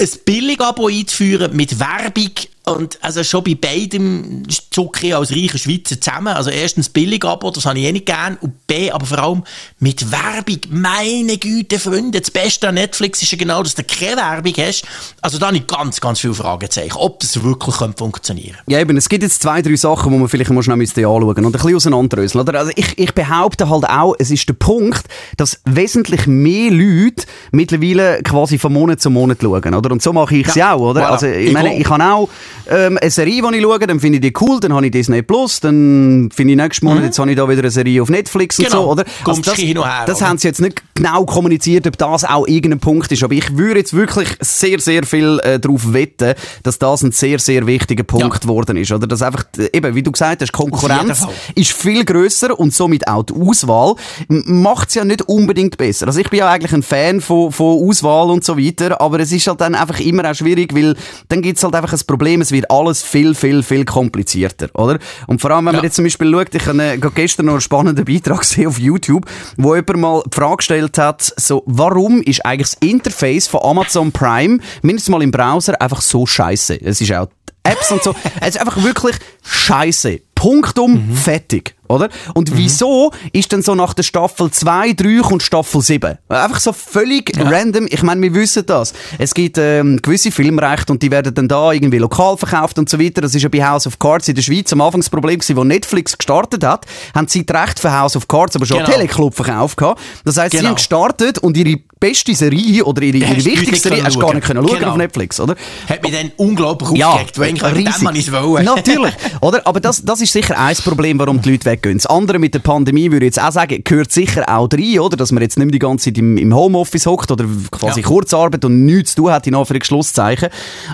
ein 0.00 0.08
Billigabo 0.24 0.86
einzuführen 0.88 1.56
mit 1.56 1.78
Werbung 1.80 2.30
und 2.72 2.98
also 3.02 3.22
schon 3.24 3.44
bei 3.44 3.54
beidem 3.54 4.44
zucke 4.70 5.08
ich 5.08 5.14
als 5.14 5.32
reicher 5.32 5.58
Schweizer 5.58 6.00
zusammen. 6.00 6.28
Also 6.28 6.50
erstens 6.50 6.88
Billigabo, 6.88 7.50
das 7.50 7.66
habe 7.66 7.78
ich 7.78 7.86
eh 7.86 7.92
nicht 7.92 8.06
gern. 8.06 8.38
Und 8.40 8.66
B, 8.66 8.90
aber 8.90 9.06
vor 9.06 9.18
allem 9.18 9.42
mit 9.80 10.10
Werbung. 10.10 10.60
Meine 10.70 11.36
Güte, 11.36 11.78
Freunde, 11.78 12.20
das 12.20 12.30
Beste 12.30 12.68
an 12.68 12.76
Netflix 12.76 13.22
ist 13.22 13.32
ja 13.32 13.38
genau, 13.38 13.62
dass 13.62 13.74
du 13.74 13.82
keine 13.82 14.16
Werbung 14.16 14.52
hast. 14.58 14.84
Also 15.20 15.38
da 15.38 15.48
habe 15.48 15.56
ich 15.56 15.66
ganz, 15.66 16.00
ganz 16.00 16.20
viele 16.20 16.34
Fragezeichen, 16.34 16.96
ob 16.96 17.20
das 17.20 17.42
wirklich 17.42 17.74
funktionieren 17.96 18.54
könnte. 18.56 18.72
Ja, 18.72 18.78
eben, 18.80 18.96
es 18.96 19.08
gibt 19.08 19.22
jetzt 19.22 19.42
zwei, 19.42 19.62
drei 19.62 19.76
Sachen, 19.76 20.12
die 20.12 20.18
man 20.18 20.28
vielleicht 20.28 20.50
mal 20.50 20.62
schnell 20.62 20.76
müsste 20.76 21.00
anschauen 21.00 21.22
und 21.22 21.46
ein 21.46 21.52
bisschen 21.52 21.76
auseinanderdröseln. 21.76 22.42
Oder? 22.48 22.58
Also 22.58 22.72
ich, 22.76 22.98
ich 22.98 23.12
behaupte 23.12 23.68
halt 23.68 23.84
auch, 23.88 24.14
es 24.18 24.30
ist 24.30 24.48
der 24.48 24.54
Punkt, 24.54 25.04
dass 25.36 25.60
wesentlich 25.64 26.26
mehr 26.26 26.70
Leute 26.70 27.26
mittlerweile 27.50 28.22
quasi 28.22 28.58
von 28.58 28.72
Monat 28.72 29.00
zu 29.00 29.10
Monat 29.10 29.38
schauen. 29.42 29.74
Oder? 29.74 29.90
Und 29.90 30.02
so 30.02 30.12
mache 30.12 30.36
ich 30.36 30.46
es 30.46 30.54
ja. 30.54 30.74
Auch. 30.74 30.90
Oder? 30.90 31.08
voilà. 31.08 31.12
Also, 31.12 31.26
ich 31.26 31.48
Ich 31.48 31.52
meine, 31.52 31.78
ich 31.78 31.88
habe 31.88 32.04
auch 32.04 32.28
ähm, 32.70 32.98
eine 33.00 33.10
Serie, 33.10 33.42
die 33.42 33.56
ich 33.56 33.62
schaue, 33.62 33.78
dann 33.80 34.00
finde 34.00 34.16
ich 34.16 34.22
die 34.22 34.32
cool, 34.40 34.60
dann 34.60 34.72
habe 34.72 34.86
ich 34.86 34.92
Disney 34.92 35.22
Plus, 35.22 35.60
dann 35.60 36.28
finde 36.34 36.52
ich 36.52 36.56
nächsten 36.56 36.86
Monat, 36.86 37.04
jetzt 37.04 37.18
habe 37.18 37.30
ich 37.30 37.36
da 37.36 37.48
wieder 37.48 37.60
eine 37.60 37.70
Serie 37.70 38.02
auf 38.02 38.08
Netflix 38.10 38.58
und 38.58 38.64
Mhm. 38.66 38.70
Genau. 38.70 38.82
so. 38.84 38.90
Oder? 38.92 39.04
Kommst 39.24 39.46
das, 39.46 39.54
hin 39.54 39.78
und 39.78 39.84
her, 39.84 40.04
das 40.06 40.18
oder? 40.18 40.28
haben 40.28 40.38
sie 40.38 40.48
jetzt 40.48 40.60
nicht 40.60 40.82
genau 40.94 41.24
kommuniziert, 41.24 41.86
ob 41.86 41.96
das 41.96 42.24
auch 42.24 42.46
irgendein 42.46 42.80
Punkt 42.80 43.10
ist. 43.12 43.22
Aber 43.22 43.34
ich 43.34 43.56
würde 43.56 43.80
jetzt 43.80 43.94
wirklich 43.94 44.28
sehr, 44.40 44.78
sehr 44.80 45.04
viel 45.04 45.40
äh, 45.42 45.58
darauf 45.58 45.92
wetten, 45.92 46.34
dass 46.62 46.78
das 46.78 47.02
ein 47.02 47.12
sehr, 47.12 47.38
sehr 47.38 47.66
wichtiger 47.66 48.04
Punkt 48.04 48.40
geworden 48.42 48.76
ist. 48.76 48.92
Oder? 48.92 49.06
Dass 49.06 49.22
einfach, 49.22 49.44
äh, 49.58 49.68
eben, 49.76 49.94
wie 49.94 50.02
du 50.02 50.12
gesagt 50.12 50.42
hast, 50.42 50.52
Konkurrenz 50.52 51.26
ist 51.54 51.72
viel 51.72 52.04
grösser 52.04 52.58
und 52.58 52.74
somit 52.74 53.06
auch 53.08 53.22
die 53.22 53.34
Auswahl 53.34 53.94
macht 54.28 54.88
es 54.88 54.94
ja 54.94 55.04
nicht 55.04 55.22
unbedingt 55.22 55.76
besser. 55.78 56.06
Also 56.06 56.20
ich 56.20 56.28
bin 56.30 56.40
ja 56.40 56.50
eigentlich 56.50 56.72
ein 56.72 56.82
Fan 56.82 57.20
von, 57.20 57.52
von 57.52 57.88
Auswahl 57.88 58.30
und 58.30 58.44
so 58.44 58.58
weiter, 58.58 59.00
aber 59.00 59.20
es 59.20 59.32
ist 59.32 59.46
halt 59.46 59.60
dann 59.60 59.74
einfach 59.74 60.00
immer 60.00 60.30
auch 60.30 60.34
schwierig, 60.34 60.74
weil 60.74 60.96
dann 61.28 61.42
gibt 61.42 61.58
es 61.58 61.64
halt 61.64 61.74
einfach 61.74 61.92
ein 61.92 62.00
Problem, 62.06 62.40
es 62.48 62.52
wird 62.52 62.70
alles 62.70 63.02
viel, 63.02 63.34
viel, 63.34 63.62
viel 63.62 63.84
komplizierter, 63.84 64.68
oder? 64.74 64.98
Und 65.26 65.40
vor 65.40 65.50
allem, 65.50 65.66
wenn 65.66 65.74
man 65.74 65.76
Ja. 65.76 65.82
jetzt 65.84 65.96
zum 65.96 66.04
Beispiel 66.04 66.32
schaut, 66.32 66.54
ich 66.54 66.66
habe 66.66 66.82
äh, 66.82 66.98
gestern 67.14 67.46
noch 67.46 67.52
einen 67.52 67.60
spannenden 67.60 68.04
Beitrag 68.06 68.40
gesehen 68.40 68.66
auf 68.68 68.78
YouTube, 68.78 69.26
wo 69.58 69.74
jemand 69.74 69.96
mal 69.98 70.22
die 70.26 70.34
Frage 70.34 70.56
gestellt 70.56 70.96
hat, 70.98 71.22
so, 71.36 71.62
warum 71.66 72.22
ist 72.22 72.44
eigentlich 72.46 72.70
das 72.70 72.78
Interface 72.80 73.46
von 73.48 73.60
Amazon 73.62 74.12
Prime, 74.12 74.58
mindestens 74.82 75.10
mal 75.10 75.22
im 75.22 75.30
Browser, 75.30 75.80
einfach 75.80 76.00
so 76.00 76.24
scheiße? 76.26 76.80
Es 76.82 77.00
ist 77.00 77.12
auch 77.12 77.28
Apps 77.64 77.92
und 77.92 78.02
so, 78.02 78.14
es 78.40 78.50
ist 78.54 78.60
einfach 78.60 78.82
wirklich 78.82 79.16
scheiße. 79.44 80.20
Punktum, 80.38 81.16
fertig. 81.16 81.74
Oder? 81.88 82.10
Und 82.34 82.54
wieso 82.56 83.12
ist 83.32 83.50
denn 83.50 83.62
so 83.62 83.74
nach 83.74 83.94
der 83.94 84.02
Staffel 84.02 84.50
2, 84.50 84.92
3 84.92 85.20
kommt 85.22 85.42
Staffel 85.42 85.80
7? 85.80 86.18
Einfach 86.28 86.60
so 86.60 86.72
völlig 86.74 87.32
random. 87.38 87.86
Ich 87.88 88.02
meine, 88.02 88.20
wir 88.20 88.34
wissen 88.34 88.64
das. 88.66 88.92
Es 89.18 89.32
gibt 89.34 89.56
ähm, 89.58 89.98
gewisse 90.02 90.30
Filmrechte 90.30 90.92
und 90.92 91.02
die 91.02 91.10
werden 91.10 91.32
dann 91.34 91.48
da 91.48 91.72
irgendwie 91.72 91.96
lokal 91.98 92.36
verkauft 92.36 92.78
und 92.78 92.90
so 92.90 93.00
weiter. 93.00 93.22
Das 93.22 93.34
ist 93.34 93.42
ja 93.42 93.48
bei 93.48 93.64
House 93.66 93.86
of 93.86 93.98
Cards 93.98 94.28
in 94.28 94.34
der 94.34 94.42
Schweiz 94.42 94.70
am 94.72 94.82
Anfang 94.82 95.00
das 95.00 95.08
Problem 95.08 95.38
gewesen, 95.40 95.56
wo 95.56 95.64
Netflix 95.64 96.16
gestartet 96.16 96.62
hat, 96.62 96.84
haben 97.14 97.26
sie 97.26 97.44
die 97.46 97.52
Rechte 97.52 97.80
für 97.80 97.90
House 97.98 98.14
of 98.16 98.28
Cards 98.28 98.54
aber 98.54 98.66
schon 98.66 98.78
Genau. 98.78 98.90
Teleclub 98.90 99.34
verkauft 99.34 99.78
gehabt. 99.78 100.00
Das 100.26 100.36
heisst, 100.36 100.50
sie 100.52 100.58
Genau. 100.58 100.68
haben 100.68 100.76
gestartet 100.76 101.38
und 101.38 101.56
ihre 101.56 101.78
beste 101.98 102.34
Serie 102.34 102.84
oder 102.84 103.00
ihre, 103.02 103.16
ihre 103.16 103.44
wichtigste 103.44 103.88
Serie 103.88 104.04
hast 104.04 104.14
du 104.14 104.20
gar 104.20 104.34
nicht 104.34 104.46
können 104.46 104.62
schauen 104.62 104.78
Genau. 104.78 104.90
auf 104.90 104.96
Netflix, 104.98 105.40
oder? 105.40 105.56
Hat 105.88 106.02
mich 106.02 106.12
dann 106.12 106.30
unglaublich 106.36 106.90
Ja, 106.92 107.08
aufgeregt, 107.08 107.38
weil 107.38 107.48
eigentlich 107.64 108.26
es 108.28 108.32
wollen. 108.32 108.64
Natürlich, 108.66 109.14
oder? 109.40 109.66
Aber 109.66 109.80
das, 109.80 110.04
das 110.04 110.20
ist 110.20 110.27
sicher 110.32 110.58
ein 110.58 110.76
Problem, 110.76 111.18
warum 111.18 111.40
die 111.42 111.52
Leute 111.52 111.64
weggehen. 111.66 111.98
Das 111.98 112.06
andere 112.06 112.38
mit 112.38 112.54
der 112.54 112.60
Pandemie 112.60 113.10
würde 113.10 113.26
ich 113.26 113.34
jetzt 113.34 113.42
auch 113.42 113.52
sagen, 113.52 113.82
gehört 113.84 114.12
sicher 114.12 114.44
auch 114.48 114.68
rein, 114.72 114.98
oder? 115.00 115.16
Dass 115.16 115.32
man 115.32 115.42
jetzt 115.42 115.58
nicht 115.58 115.66
mehr 115.66 115.72
die 115.72 115.78
ganze 115.78 116.06
Zeit 116.06 116.18
im, 116.18 116.36
im 116.36 116.54
Homeoffice 116.54 117.06
hockt 117.06 117.30
oder 117.30 117.44
quasi 117.70 118.00
Ja. 118.00 118.06
Kurzarbeit 118.06 118.64
und 118.64 118.84
nichts 118.84 119.14
zu 119.14 119.22
tun 119.22 119.32
hat, 119.32 119.46
in 119.46 119.54
Anführungszeichen. 119.54 120.48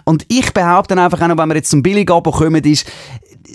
Und 0.05 0.25
ich 0.29 0.53
behaupte 0.53 0.97
einfach 1.01 1.21
auch 1.21 1.29
noch, 1.29 1.39
wenn 1.39 1.49
wir 1.49 1.57
jetzt 1.57 1.71
zum 1.71 1.83
Billigabo 1.83 2.31
kommen, 2.31 2.63
ist, 2.65 2.87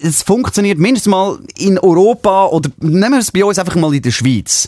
es 0.01 0.23
funktioniert 0.23 0.77
mindestens 0.77 1.11
mal 1.11 1.39
in 1.57 1.77
Europa 1.79 2.45
oder 2.47 2.69
nehmen 2.79 3.11
wir 3.13 3.19
es 3.19 3.31
bei 3.31 3.43
uns 3.43 3.59
einfach 3.59 3.75
mal 3.75 3.93
in 3.93 4.01
der 4.01 4.11
Schweiz. 4.11 4.67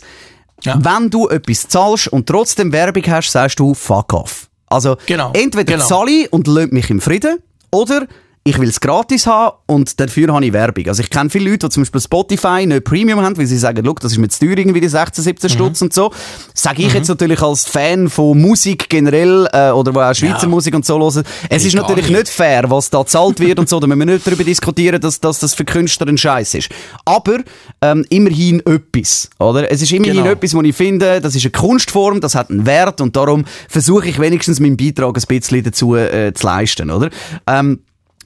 Ja. 0.64 0.78
Wenn 0.80 1.10
du 1.10 1.28
etwas 1.28 1.68
zahlst 1.68 2.08
und 2.08 2.26
trotzdem 2.26 2.72
Werbung 2.72 3.02
hast, 3.08 3.32
sagst 3.32 3.58
du 3.58 3.74
fuck 3.74 4.12
off. 4.12 4.48
Also 4.66 4.96
Genau, 5.06 5.30
entweder 5.34 5.64
genau. 5.74 5.84
zahle 5.86 6.10
ich 6.10 6.32
und 6.32 6.46
lönt 6.46 6.72
mich 6.72 6.88
im 6.90 7.00
Frieden 7.00 7.38
oder 7.70 8.06
ich 8.44 8.58
will 8.58 8.68
es 8.68 8.80
gratis 8.80 9.26
haben 9.28 9.56
und 9.66 10.00
dafür 10.00 10.32
habe 10.34 10.44
ich 10.44 10.52
Werbung. 10.52 10.88
Also 10.88 11.00
ich 11.02 11.10
kenne 11.10 11.30
viele 11.30 11.48
Leute, 11.50 11.68
die 11.68 11.72
zum 11.74 11.82
Beispiel 11.84 12.00
Spotify 12.00 12.66
nicht 12.66 12.82
Premium 12.84 13.20
haben, 13.20 13.36
weil 13.38 13.46
sie 13.46 13.56
sagen, 13.56 13.84
Look, 13.84 14.00
das 14.00 14.12
ist 14.12 14.18
mir 14.18 14.28
zu 14.28 14.40
teuer, 14.40 14.58
irgendwie 14.58 14.80
die 14.80 14.88
16, 14.88 15.22
17 15.22 15.48
Mhm. 15.50 15.54
Stutz 15.54 15.82
und 15.82 15.92
so. 15.94 16.10
Sage 16.52 16.82
ich 16.82 16.92
jetzt 16.92 17.06
natürlich 17.08 17.40
als 17.40 17.66
Fan 17.66 18.10
von 18.10 18.40
Musik 18.40 18.88
generell 18.88 19.48
äh, 19.52 19.70
oder 19.70 19.94
wo 19.94 20.00
auch 20.00 20.12
Schweizer 20.14 20.42
Ja. 20.42 20.48
Musik 20.48 20.74
und 20.74 20.84
so 20.84 20.98
hören, 20.98 21.24
es 21.48 21.62
Nee, 21.62 21.68
ist 21.68 21.74
natürlich 21.76 22.08
nicht. 22.08 22.18
nicht 22.18 22.28
fair, 22.30 22.64
was 22.68 22.90
da 22.90 23.02
gezahlt 23.02 23.38
wird 23.38 23.58
und 23.60 23.68
so. 23.68 23.78
Da 23.82 23.86
müssen 23.86 24.00
wir 24.00 24.06
nicht 24.06 24.26
darüber 24.26 24.42
diskutieren, 24.44 25.00
dass, 25.00 25.20
dass 25.20 25.38
das 25.38 25.54
für 25.54 25.64
Künstler 25.64 26.08
ein 26.08 26.18
Scheiß 26.18 26.54
ist. 26.54 26.68
Aber 27.04 27.38
ähm, 27.80 28.04
immerhin 28.10 28.60
etwas, 28.66 29.30
oder? 29.38 29.70
Es 29.70 29.82
ist 29.82 29.92
immerhin 29.92 30.16
Genau. 30.16 30.30
etwas, 30.30 30.52
was 30.54 30.64
ich 30.64 30.74
finde, 30.76 31.20
das 31.20 31.36
ist 31.36 31.44
eine 31.44 31.52
Kunstform, 31.52 32.20
das 32.20 32.34
hat 32.34 32.50
einen 32.50 32.66
Wert 32.66 33.00
und 33.00 33.14
darum 33.14 33.44
versuche 33.68 34.08
ich 34.08 34.18
wenigstens 34.18 34.58
meinen 34.58 34.76
Beitrag 34.76 35.16
ein 35.16 35.22
bisschen 35.28 35.62
dazu 35.62 35.94
äh, 35.94 36.32
zu 36.34 36.44
leisten, 36.46 36.90
oder? 36.90 37.08
Ähm, 37.46 37.80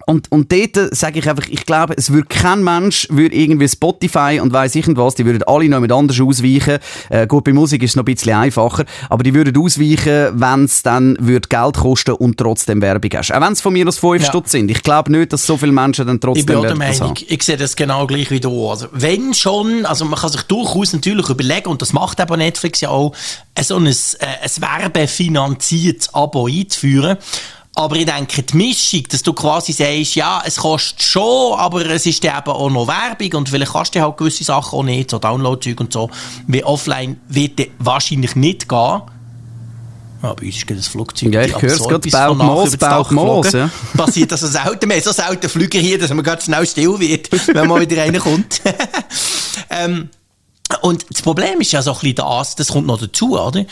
und, 0.06 0.30
und 0.30 0.52
dort 0.52 0.94
sage 0.94 1.18
ich 1.18 1.28
einfach, 1.28 1.48
ich 1.48 1.66
glaube, 1.66 1.94
es 1.96 2.10
würde 2.10 2.28
kein 2.28 2.62
Mensch, 2.62 3.08
würde 3.10 3.34
irgendwie 3.34 3.68
Spotify 3.68 4.38
und 4.40 4.52
weiss 4.52 4.75
ich 4.76 4.86
nicht 4.86 4.96
was, 4.96 5.16
die 5.16 5.26
würden 5.26 5.42
alle 5.46 5.68
noch 5.68 5.80
mit 5.80 5.90
anders 5.90 6.20
ausweichen. 6.20 6.78
Äh, 7.10 7.26
gut, 7.26 7.42
bei 7.44 7.52
Musik 7.52 7.82
ist 7.82 7.90
es 7.90 7.96
noch 7.96 8.02
ein 8.02 8.14
bisschen 8.14 8.34
einfacher, 8.34 8.84
aber 9.10 9.25
die 9.25 9.34
würden 9.34 9.56
ausweichen, 9.56 10.40
wenn 10.40 10.64
es 10.64 10.82
dann 10.84 11.16
würde 11.20 11.48
Geld 11.48 11.75
kosten 11.76 12.12
und 12.12 12.38
trotzdem 12.38 12.80
Werbung 12.80 13.10
hast. 13.14 13.32
Auch 13.34 13.40
wenn 13.40 13.52
es 13.52 13.60
von 13.60 13.72
mir 13.72 13.86
aus 13.88 13.98
5 13.98 14.22
Ja. 14.22 14.28
Stutz 14.28 14.52
sind. 14.52 14.70
Ich 14.70 14.82
glaube 14.84 15.10
nicht, 15.10 15.32
dass 15.32 15.44
so 15.44 15.56
viele 15.56 15.72
Menschen 15.72 16.06
dann 16.06 16.16
Ich 16.16 16.20
bin 16.20 16.34
trotzdem 16.34 16.56
auch 16.56 16.62
der 16.62 16.70
werden 16.70 16.80
das 16.80 16.98
Meinung, 17.00 17.16
haben. 17.16 17.26
ich 17.28 17.42
sehe 17.42 17.56
das 17.56 17.75
genau 17.75 18.06
gleich 18.06 18.30
wie 18.30 18.40
du. 18.40 18.68
Also, 18.70 18.86
wenn 18.92 19.34
schon, 19.34 19.84
also 19.86 20.04
man 20.04 20.20
kann 20.20 20.30
sich 20.30 20.42
durchaus 20.42 20.92
natürlich 20.92 21.28
überlegen, 21.28 21.68
und 21.68 21.82
das 21.82 21.92
macht 21.92 22.20
eben 22.20 22.38
Netflix 22.38 22.80
ja 22.80 22.90
auch, 22.90 23.12
äh, 23.56 23.64
so 23.64 23.76
ein, 23.76 23.86
äh, 23.86 23.90
ein 23.90 24.50
werbefinanziertes 24.56 26.14
Abo 26.14 26.46
einzuführen. 26.46 27.16
Aber 27.78 27.95
ich 27.97 28.06
denke, 28.06 28.42
die 28.42 28.56
Mischung, 28.56 29.02
dass 29.11 29.23
du 29.23 29.35
quasi 29.35 29.73
sagst, 29.73 30.14
ja, 30.14 30.42
es 30.47 30.56
kostet 30.56 31.02
schon, 31.02 31.59
aber 31.59 31.85
es 31.90 32.06
ist 32.06 32.25
eben 32.25 32.33
auch 32.47 32.71
noch 32.71 32.88
Werbung 32.88 33.40
und 33.40 33.50
vielleicht 33.50 33.73
kannst 33.73 33.95
du 33.95 34.00
halt 34.00 34.16
gewisse 34.16 34.45
Sachen 34.45 34.78
auch 34.78 34.83
nicht, 34.83 35.11
so 35.11 35.18
Download-Zeug 35.18 35.78
und 35.80 35.92
so, 35.92 36.09
wie 36.47 36.64
offline 36.64 37.21
wird 37.28 37.68
wahrscheinlich 37.78 38.35
nicht 38.35 38.66
gehen. 38.66 39.02
Ja, 40.23 40.33
bei 40.33 40.47
uns 40.47 40.56
ist 40.56 40.71
das 40.71 40.88
Flugzeug. 40.88 41.35
Ja, 41.35 41.42
ich 41.42 41.61
höre 41.61 41.73
es 41.73 41.87
gerade, 41.87 42.09
baut 42.09 42.38
Moos, 42.38 42.76
baut 42.78 43.11
Moos. 43.11 43.52
Ja. 43.52 43.68
Passiert 43.95 44.33
das 44.33 44.40
so 44.40 44.47
selten. 44.47 44.88
Wir 44.88 44.97
haben 44.97 45.02
so 45.02 45.12
selten 45.12 45.49
Flüge 45.50 45.78
hier, 45.78 45.99
dass 45.99 46.09
man 46.09 46.25
ganz 46.25 46.47
schnell 46.47 46.66
still 46.66 46.99
wird, 46.99 47.28
wenn 47.54 47.68
mal 47.68 47.83
wieder 47.83 48.02
einer 48.02 48.21
kommt. 48.21 48.62
ähm, 49.68 50.09
und 50.80 51.04
das 51.11 51.21
Problem 51.21 51.61
ist 51.61 51.73
ja 51.73 51.83
so 51.83 51.92
ein 51.92 51.99
bisschen 51.99 52.14
das, 52.16 52.56
das 52.56 52.68
kommt 52.68 52.87
noch 52.87 52.99
dazu, 52.99 53.38
oder? 53.38 53.66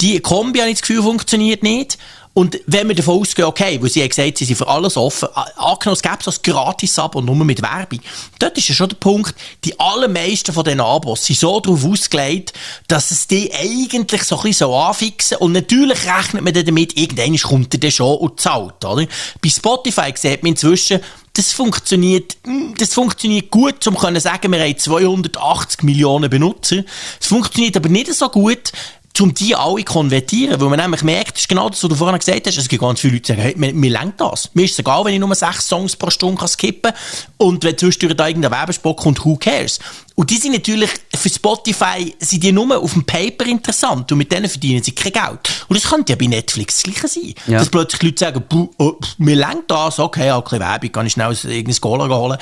Die 0.00 0.20
Kombi, 0.20 0.60
habe 0.60 0.70
ich 0.70 0.78
das 0.78 0.82
Gefühl, 0.82 1.02
funktioniert 1.02 1.64
nicht. 1.64 1.98
Und 2.34 2.60
wenn 2.66 2.88
wir 2.88 2.94
davon 2.94 3.20
ausgehen, 3.20 3.46
okay, 3.46 3.78
weil 3.82 3.90
sie 3.90 4.00
haben 4.00 4.08
gesagt, 4.08 4.38
sie 4.38 4.46
sind 4.46 4.56
für 4.56 4.66
alles 4.66 4.96
offen, 4.96 5.28
angenommen, 5.34 5.92
es 5.92 6.02
gäbe 6.02 6.18
so 6.22 6.30
ein 6.30 6.36
Gratis-Abo 6.42 7.20
nur 7.20 7.36
mit 7.44 7.60
Werbung, 7.60 8.00
dort 8.38 8.56
ist 8.56 8.68
ja 8.68 8.74
schon 8.74 8.88
der 8.88 8.96
Punkt, 8.96 9.34
die 9.64 9.78
allermeisten 9.78 10.54
von 10.54 10.64
diesen 10.64 10.80
Abos 10.80 11.26
sind 11.26 11.38
so 11.38 11.60
darauf 11.60 11.84
ausgelegt, 11.84 12.54
dass 12.88 13.10
es 13.10 13.26
die 13.26 13.52
eigentlich 13.52 14.22
so 14.22 14.36
ein 14.36 14.42
bisschen 14.44 14.68
so 14.68 14.74
anfixen 14.74 15.38
und 15.38 15.52
natürlich 15.52 15.98
rechnet 16.06 16.42
man 16.42 16.54
dann 16.54 16.64
damit, 16.64 16.96
irgendwann 16.96 17.36
kommt 17.36 17.74
er 17.74 17.80
dann 17.80 17.90
schon 17.90 18.16
und 18.16 18.40
zahlt, 18.40 18.82
oder? 18.82 19.06
Bei 19.42 19.48
Spotify 19.50 20.12
sieht 20.14 20.42
man 20.42 20.52
inzwischen, 20.52 21.00
das 21.34 21.52
funktioniert, 21.52 22.36
hm, 22.44 22.74
das 22.78 22.94
funktioniert 22.94 23.50
gut, 23.50 23.86
um 23.86 23.96
zu 23.96 24.20
sagen, 24.20 24.52
wir 24.52 24.60
haben 24.60 24.76
280 24.76 25.82
Millionen 25.82 26.28
Benutzer. 26.28 26.84
Es 27.18 27.26
funktioniert 27.26 27.76
aber 27.76 27.88
nicht 27.88 28.12
so 28.12 28.28
gut, 28.28 28.72
um 29.20 29.34
die 29.34 29.54
alle 29.54 29.82
konvertieren. 29.84 30.60
Weil 30.60 30.68
man 30.68 30.78
nämlich 30.78 31.02
merkt, 31.02 31.32
das 31.32 31.42
ist 31.42 31.48
genau 31.48 31.68
das, 31.68 31.82
was 31.82 31.90
du 31.90 31.96
vorhin 31.96 32.18
gesagt 32.18 32.46
hast, 32.46 32.56
es 32.56 32.68
gibt 32.68 32.82
ganz 32.82 33.00
viele 33.00 33.14
Leute, 33.14 33.22
die 33.22 33.28
sagen, 33.28 33.42
hey, 33.42 33.54
mir, 33.56 33.74
mir 33.74 33.90
lenkt 33.90 34.20
das. 34.20 34.50
Mir 34.54 34.64
ist 34.64 34.72
es 34.72 34.78
egal, 34.78 35.04
wenn 35.04 35.14
ich 35.14 35.20
nur 35.20 35.34
sechs 35.34 35.68
Songs 35.68 35.96
pro 35.96 36.10
Stunde 36.10 36.38
kann 36.38 36.48
skippen 36.48 36.92
kann 36.92 37.00
und 37.36 37.64
wenn 37.64 37.76
zwischendurch 37.76 38.16
da 38.16 38.28
irgendein 38.28 38.52
Werbespot 38.52 38.96
kommt, 38.96 39.24
who 39.24 39.36
cares? 39.36 39.78
Und 40.14 40.30
die 40.30 40.36
sind 40.36 40.52
natürlich, 40.52 40.90
für 41.14 41.28
Spotify 41.28 42.14
sind 42.18 42.42
die 42.42 42.52
nur 42.52 42.76
auf 42.78 42.92
dem 42.92 43.04
Paper 43.04 43.46
interessant 43.46 44.10
und 44.12 44.18
mit 44.18 44.30
denen 44.30 44.48
verdienen 44.48 44.82
sie 44.82 44.92
kein 44.92 45.12
Geld. 45.12 45.66
Und 45.68 45.76
das 45.76 45.90
könnte 45.90 46.12
ja 46.12 46.16
bei 46.16 46.26
Netflix 46.26 46.82
das 46.82 46.82
Gleiche 46.82 47.08
sein. 47.08 47.34
Ja. 47.46 47.58
Dass 47.58 47.68
plötzlich 47.68 48.02
Leute 48.02 48.18
sagen, 48.18 48.44
oh, 48.78 48.96
mir 49.18 49.36
lenkt 49.36 49.70
das, 49.70 49.98
okay, 49.98 50.30
auch 50.30 50.38
ein 50.38 50.44
bisschen 50.44 50.60
Werbung, 50.60 50.92
kann 50.92 51.06
ich 51.06 51.12
schnell 51.12 51.32
irgendein 51.32 51.80
Cola 51.80 52.08
holen 52.08 52.38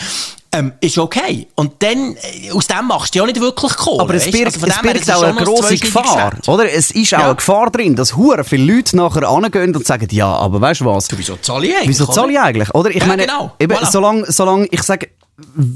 ähm, 0.52 0.72
ist 0.80 0.98
okay. 0.98 1.46
Und 1.54 1.74
dann, 1.80 2.16
äh, 2.16 2.50
aus 2.50 2.66
dem 2.66 2.86
machst 2.86 3.14
du 3.14 3.20
ja 3.20 3.26
nicht 3.26 3.40
wirklich 3.40 3.76
Kohle. 3.76 4.00
Aber 4.00 4.14
es 4.14 4.30
birgt, 4.30 4.54
also 4.54 4.66
es 4.66 4.82
birgt 4.82 5.12
auch 5.12 5.22
eine 5.22 5.40
grosse 5.40 5.76
Gefahr, 5.76 6.32
oder? 6.48 6.72
Es 6.72 6.90
ist 6.90 7.14
auch 7.14 7.18
ja. 7.18 7.26
eine 7.26 7.36
Gefahr 7.36 7.70
drin, 7.70 7.94
dass 7.94 8.16
hure 8.16 8.42
viele 8.42 8.74
Leute 8.74 8.96
nachher 8.96 9.28
angehen 9.28 9.74
und 9.74 9.86
sagen, 9.86 10.08
ja, 10.10 10.26
aber 10.26 10.60
weißt 10.60 10.80
du 10.80 10.86
was? 10.86 11.06
Du, 11.06 11.16
wieso 11.16 11.36
zahle 11.36 11.68
ich 11.68 11.74
eigentlich? 11.74 11.88
Wieso 11.90 12.06
zahle 12.06 12.32
ich 12.32 12.40
eigentlich, 12.40 12.74
oder? 12.74 12.90
Ich 12.90 12.96
ja, 12.96 13.06
meine, 13.06 13.26
genau. 13.26 13.52
eben, 13.60 13.72
voilà. 13.72 13.90
solange, 13.90 14.32
solange, 14.32 14.66
ich 14.66 14.82
sage, 14.82 15.10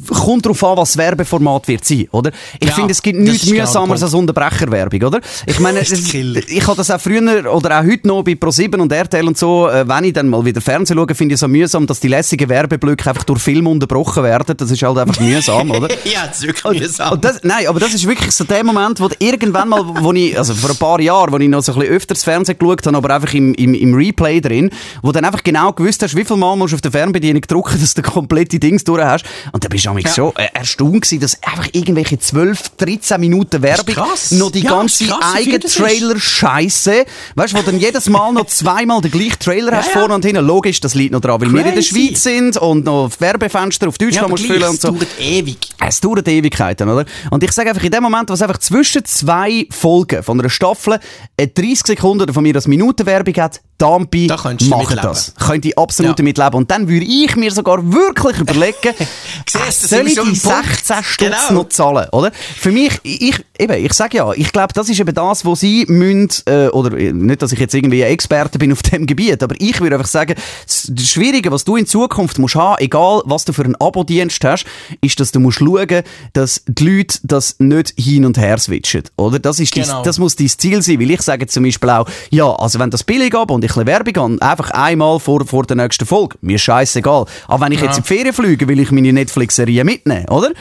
kommt 0.08 0.44
darauf 0.44 0.62
an, 0.64 0.76
was 0.76 0.90
das 0.90 0.98
Werbeformat 0.98 1.68
wird 1.68 1.84
sein, 1.84 2.06
oder? 2.12 2.30
Ich 2.60 2.68
ja, 2.68 2.74
finde, 2.74 2.92
es 2.92 3.02
gibt 3.02 3.18
nichts 3.18 3.46
mühsameres 3.46 4.02
als 4.02 4.14
Unterbrecherwerbung, 4.14 5.02
oder? 5.02 5.20
Ich 5.46 5.58
meine, 5.60 5.80
ich 5.80 6.66
habe 6.66 6.76
das 6.76 6.90
auch 6.90 7.00
früher 7.00 7.52
oder 7.52 7.80
auch 7.80 7.84
heute 7.84 8.06
noch 8.06 8.22
bei 8.22 8.32
Pro7 8.32 8.76
und 8.76 8.92
RTL 8.92 9.26
und 9.26 9.36
so, 9.36 9.68
äh, 9.68 9.86
wenn 9.86 10.04
ich 10.04 10.12
dann 10.12 10.28
mal 10.28 10.44
wieder 10.44 10.60
Fernsehen 10.60 10.96
schaue, 10.96 11.14
finde 11.14 11.34
ich 11.34 11.36
es 11.36 11.40
so 11.40 11.48
mühsam, 11.48 11.86
dass 11.86 12.00
die 12.00 12.08
lässigen 12.08 12.48
Werbeblöcke 12.48 13.08
einfach 13.08 13.24
durch 13.24 13.40
Film 13.40 13.66
unterbrochen 13.66 14.22
werden. 14.22 14.56
Das 14.56 14.70
ist 14.70 14.82
halt 14.82 14.98
einfach 14.98 15.20
mühsam, 15.20 15.70
oder? 15.70 15.88
ja, 16.04 16.26
das 16.26 16.38
ist 16.38 16.46
wirklich 16.46 16.80
mühsam. 16.80 17.20
Das, 17.20 17.40
nein, 17.42 17.66
aber 17.66 17.80
das 17.80 17.94
ist 17.94 18.06
wirklich 18.06 18.32
so 18.32 18.44
der 18.44 18.64
Moment, 18.64 19.00
wo 19.00 19.08
irgendwann 19.18 19.68
mal, 19.68 19.82
wo 19.84 20.12
ich, 20.12 20.36
also 20.38 20.54
vor 20.54 20.70
ein 20.70 20.76
paar 20.76 21.00
Jahren, 21.00 21.32
wo 21.32 21.38
ich 21.38 21.48
noch 21.48 21.62
so 21.62 21.72
ein 21.72 21.78
bisschen 21.78 21.94
öfters 21.94 22.24
Fernsehen 22.24 22.58
geschaut 22.58 22.86
habe, 22.86 22.96
aber 22.96 23.14
einfach 23.14 23.34
im, 23.34 23.54
im, 23.54 23.74
im 23.74 23.94
Replay 23.94 24.40
drin, 24.40 24.70
wo 25.02 25.12
dann 25.12 25.24
einfach 25.24 25.42
genau 25.42 25.72
gewusst 25.72 26.02
hast, 26.02 26.16
wie 26.16 26.24
viel 26.24 26.36
Mal 26.36 26.56
musst 26.56 26.72
du 26.72 26.76
auf 26.76 26.82
der 26.82 26.92
Fernbedienung 26.92 27.42
drücken, 27.42 27.80
dass 27.80 27.94
du 27.94 28.02
komplette 28.02 28.58
Dings 28.58 28.84
durch 28.84 29.02
hast. 29.02 29.24
Und 29.54 29.62
dann 29.62 29.70
bist 29.70 29.86
du 29.86 29.96
ja. 29.96 30.08
schon 30.08 30.34
äh, 30.34 30.48
erstaunt 30.52 31.02
gewesen, 31.02 31.20
dass 31.20 31.40
einfach 31.44 31.68
irgendwelche 31.70 32.18
12, 32.18 32.70
13 32.70 33.20
Minuten 33.20 33.62
Werbung 33.62 33.94
noch 34.32 34.50
die 34.50 34.62
ja, 34.62 34.70
ganze 34.70 35.04
Eigentrailer-Scheiße, 35.04 37.04
weißt 37.36 37.52
du, 37.52 37.58
wo 37.58 37.62
dann 37.62 37.78
jedes 37.78 38.08
Mal 38.08 38.32
noch 38.32 38.46
zweimal 38.46 39.00
den 39.00 39.12
gleichen 39.12 39.38
Trailer 39.38 39.70
ja, 39.70 39.78
hast, 39.78 39.94
ja. 39.94 40.00
vorne 40.00 40.16
und 40.16 40.24
hinten. 40.24 40.44
Logisch, 40.44 40.80
das 40.80 40.96
liegt 40.96 41.12
noch 41.12 41.20
dran, 41.20 41.40
weil 41.40 41.50
Crazy. 41.50 41.62
wir 41.62 41.66
in 41.66 41.74
der 41.76 41.82
Schweiz 41.82 42.24
sind 42.24 42.56
und 42.56 42.84
noch 42.84 43.12
Werbefenster 43.20 43.86
auf 43.86 43.96
Deutschland 43.96 44.28
musst 44.28 44.44
füllen 44.44 44.70
und 44.70 44.80
so. 44.80 44.88
Es 44.88 44.98
dauert 44.98 45.20
ewig. 45.20 45.58
Es 45.86 46.00
dauert 46.00 46.26
Ewigkeiten, 46.26 46.88
oder? 46.88 47.04
Und 47.30 47.44
ich 47.44 47.52
sage 47.52 47.70
einfach, 47.70 47.84
in 47.84 47.92
dem 47.92 48.02
Moment, 48.02 48.30
was 48.30 48.42
einfach 48.42 48.58
zwischen 48.58 49.04
zwei 49.04 49.68
Folgen 49.70 50.24
von 50.24 50.40
einer 50.40 50.50
Staffel 50.50 50.98
30 51.36 51.86
Sekunden 51.86 52.32
von 52.32 52.42
mir 52.42 52.56
als 52.56 52.66
Minutenwerbung 52.66 53.34
hat, 53.34 53.60
Dampi, 53.76 54.28
da 54.28 54.38
mach 54.68 54.94
das. 54.94 55.34
Könnte 55.34 55.68
ich 55.68 55.78
absolut 55.78 56.12
ja. 56.12 56.14
damit 56.14 56.38
leben. 56.38 56.54
Und 56.54 56.70
dann 56.70 56.88
würde 56.88 57.04
ich 57.04 57.34
mir 57.34 57.50
sogar 57.50 57.92
wirklich 57.92 58.38
überlegen, 58.38 58.94
Siehst, 59.48 59.88
soll 59.88 60.06
ich 60.06 60.14
die 60.14 60.34
16 60.34 60.96
Stutz 61.02 61.16
genau. 61.18 61.52
noch 61.52 61.68
zahlen, 61.68 62.08
oder? 62.10 62.32
Für 62.32 62.70
mich, 62.70 62.98
ich, 63.02 63.44
eben, 63.58 63.84
ich 63.84 63.92
sage 63.92 64.18
ja, 64.18 64.32
ich 64.32 64.52
glaube, 64.52 64.72
das 64.74 64.88
ist 64.88 65.00
eben 65.00 65.14
das, 65.14 65.44
wo 65.44 65.54
sie 65.54 65.84
müssen, 65.88 66.30
äh, 66.46 66.68
oder 66.68 66.96
äh, 66.96 67.12
nicht, 67.12 67.42
dass 67.42 67.52
ich 67.52 67.58
jetzt 67.58 67.74
irgendwie 67.74 68.04
ein 68.04 68.12
Experte 68.12 68.58
bin 68.58 68.72
auf 68.72 68.82
dem 68.82 69.06
Gebiet, 69.06 69.42
aber 69.42 69.54
ich 69.58 69.80
würde 69.80 69.96
einfach 69.96 70.08
sagen, 70.08 70.34
das 70.66 71.08
Schwierige, 71.08 71.50
was 71.52 71.64
du 71.64 71.76
in 71.76 71.86
Zukunft 71.86 72.38
musst 72.38 72.54
haben, 72.54 72.82
egal 72.82 73.22
was 73.24 73.44
du 73.44 73.52
für 73.52 73.64
einen 73.64 73.76
Abo-Dienst 73.76 74.42
hast, 74.44 74.66
ist, 75.00 75.18
dass 75.20 75.32
du 75.32 75.40
musst 75.40 75.58
schauen, 75.58 76.02
dass 76.32 76.62
die 76.66 76.84
Leute 76.84 77.18
das 77.22 77.56
nicht 77.58 77.94
hin 77.96 78.24
und 78.24 78.38
her 78.38 78.58
switchen, 78.58 79.02
oder? 79.16 79.38
Das 79.38 79.58
ist 79.60 79.72
genau. 79.72 79.98
dies, 79.98 80.02
das 80.04 80.18
muss 80.18 80.36
dein 80.36 80.48
Ziel 80.48 80.82
sein, 80.82 81.00
weil 81.00 81.10
ich 81.10 81.22
sage 81.22 81.46
zum 81.46 81.64
Beispiel 81.64 81.90
auch, 81.90 82.08
ja, 82.30 82.50
also 82.54 82.78
wenn 82.78 82.90
das 82.90 83.04
billig 83.04 83.34
ab 83.34 83.50
und 83.50 83.64
ich 83.64 83.76
ein 83.76 83.86
Werbung 83.86 84.38
habe, 84.40 84.42
einfach 84.42 84.70
einmal 84.70 85.20
vor, 85.20 85.44
vor 85.46 85.64
der 85.64 85.76
nächsten 85.76 86.06
Folge, 86.06 86.36
mir 86.40 86.58
scheißegal. 86.58 87.26
Aber 87.46 87.64
wenn 87.64 87.72
ich 87.72 87.80
ja. 87.80 87.86
jetzt 87.86 87.98
in 87.98 88.02
die 88.02 88.08
Ferien 88.08 88.34
fliege, 88.34 88.68
will 88.68 88.80
ich 88.80 88.90
meine 88.90 89.12
Netflix-Serie 89.24 89.84
mitnehmen, 89.84 90.28
oder? 90.28 90.48
Ähm, 90.48 90.54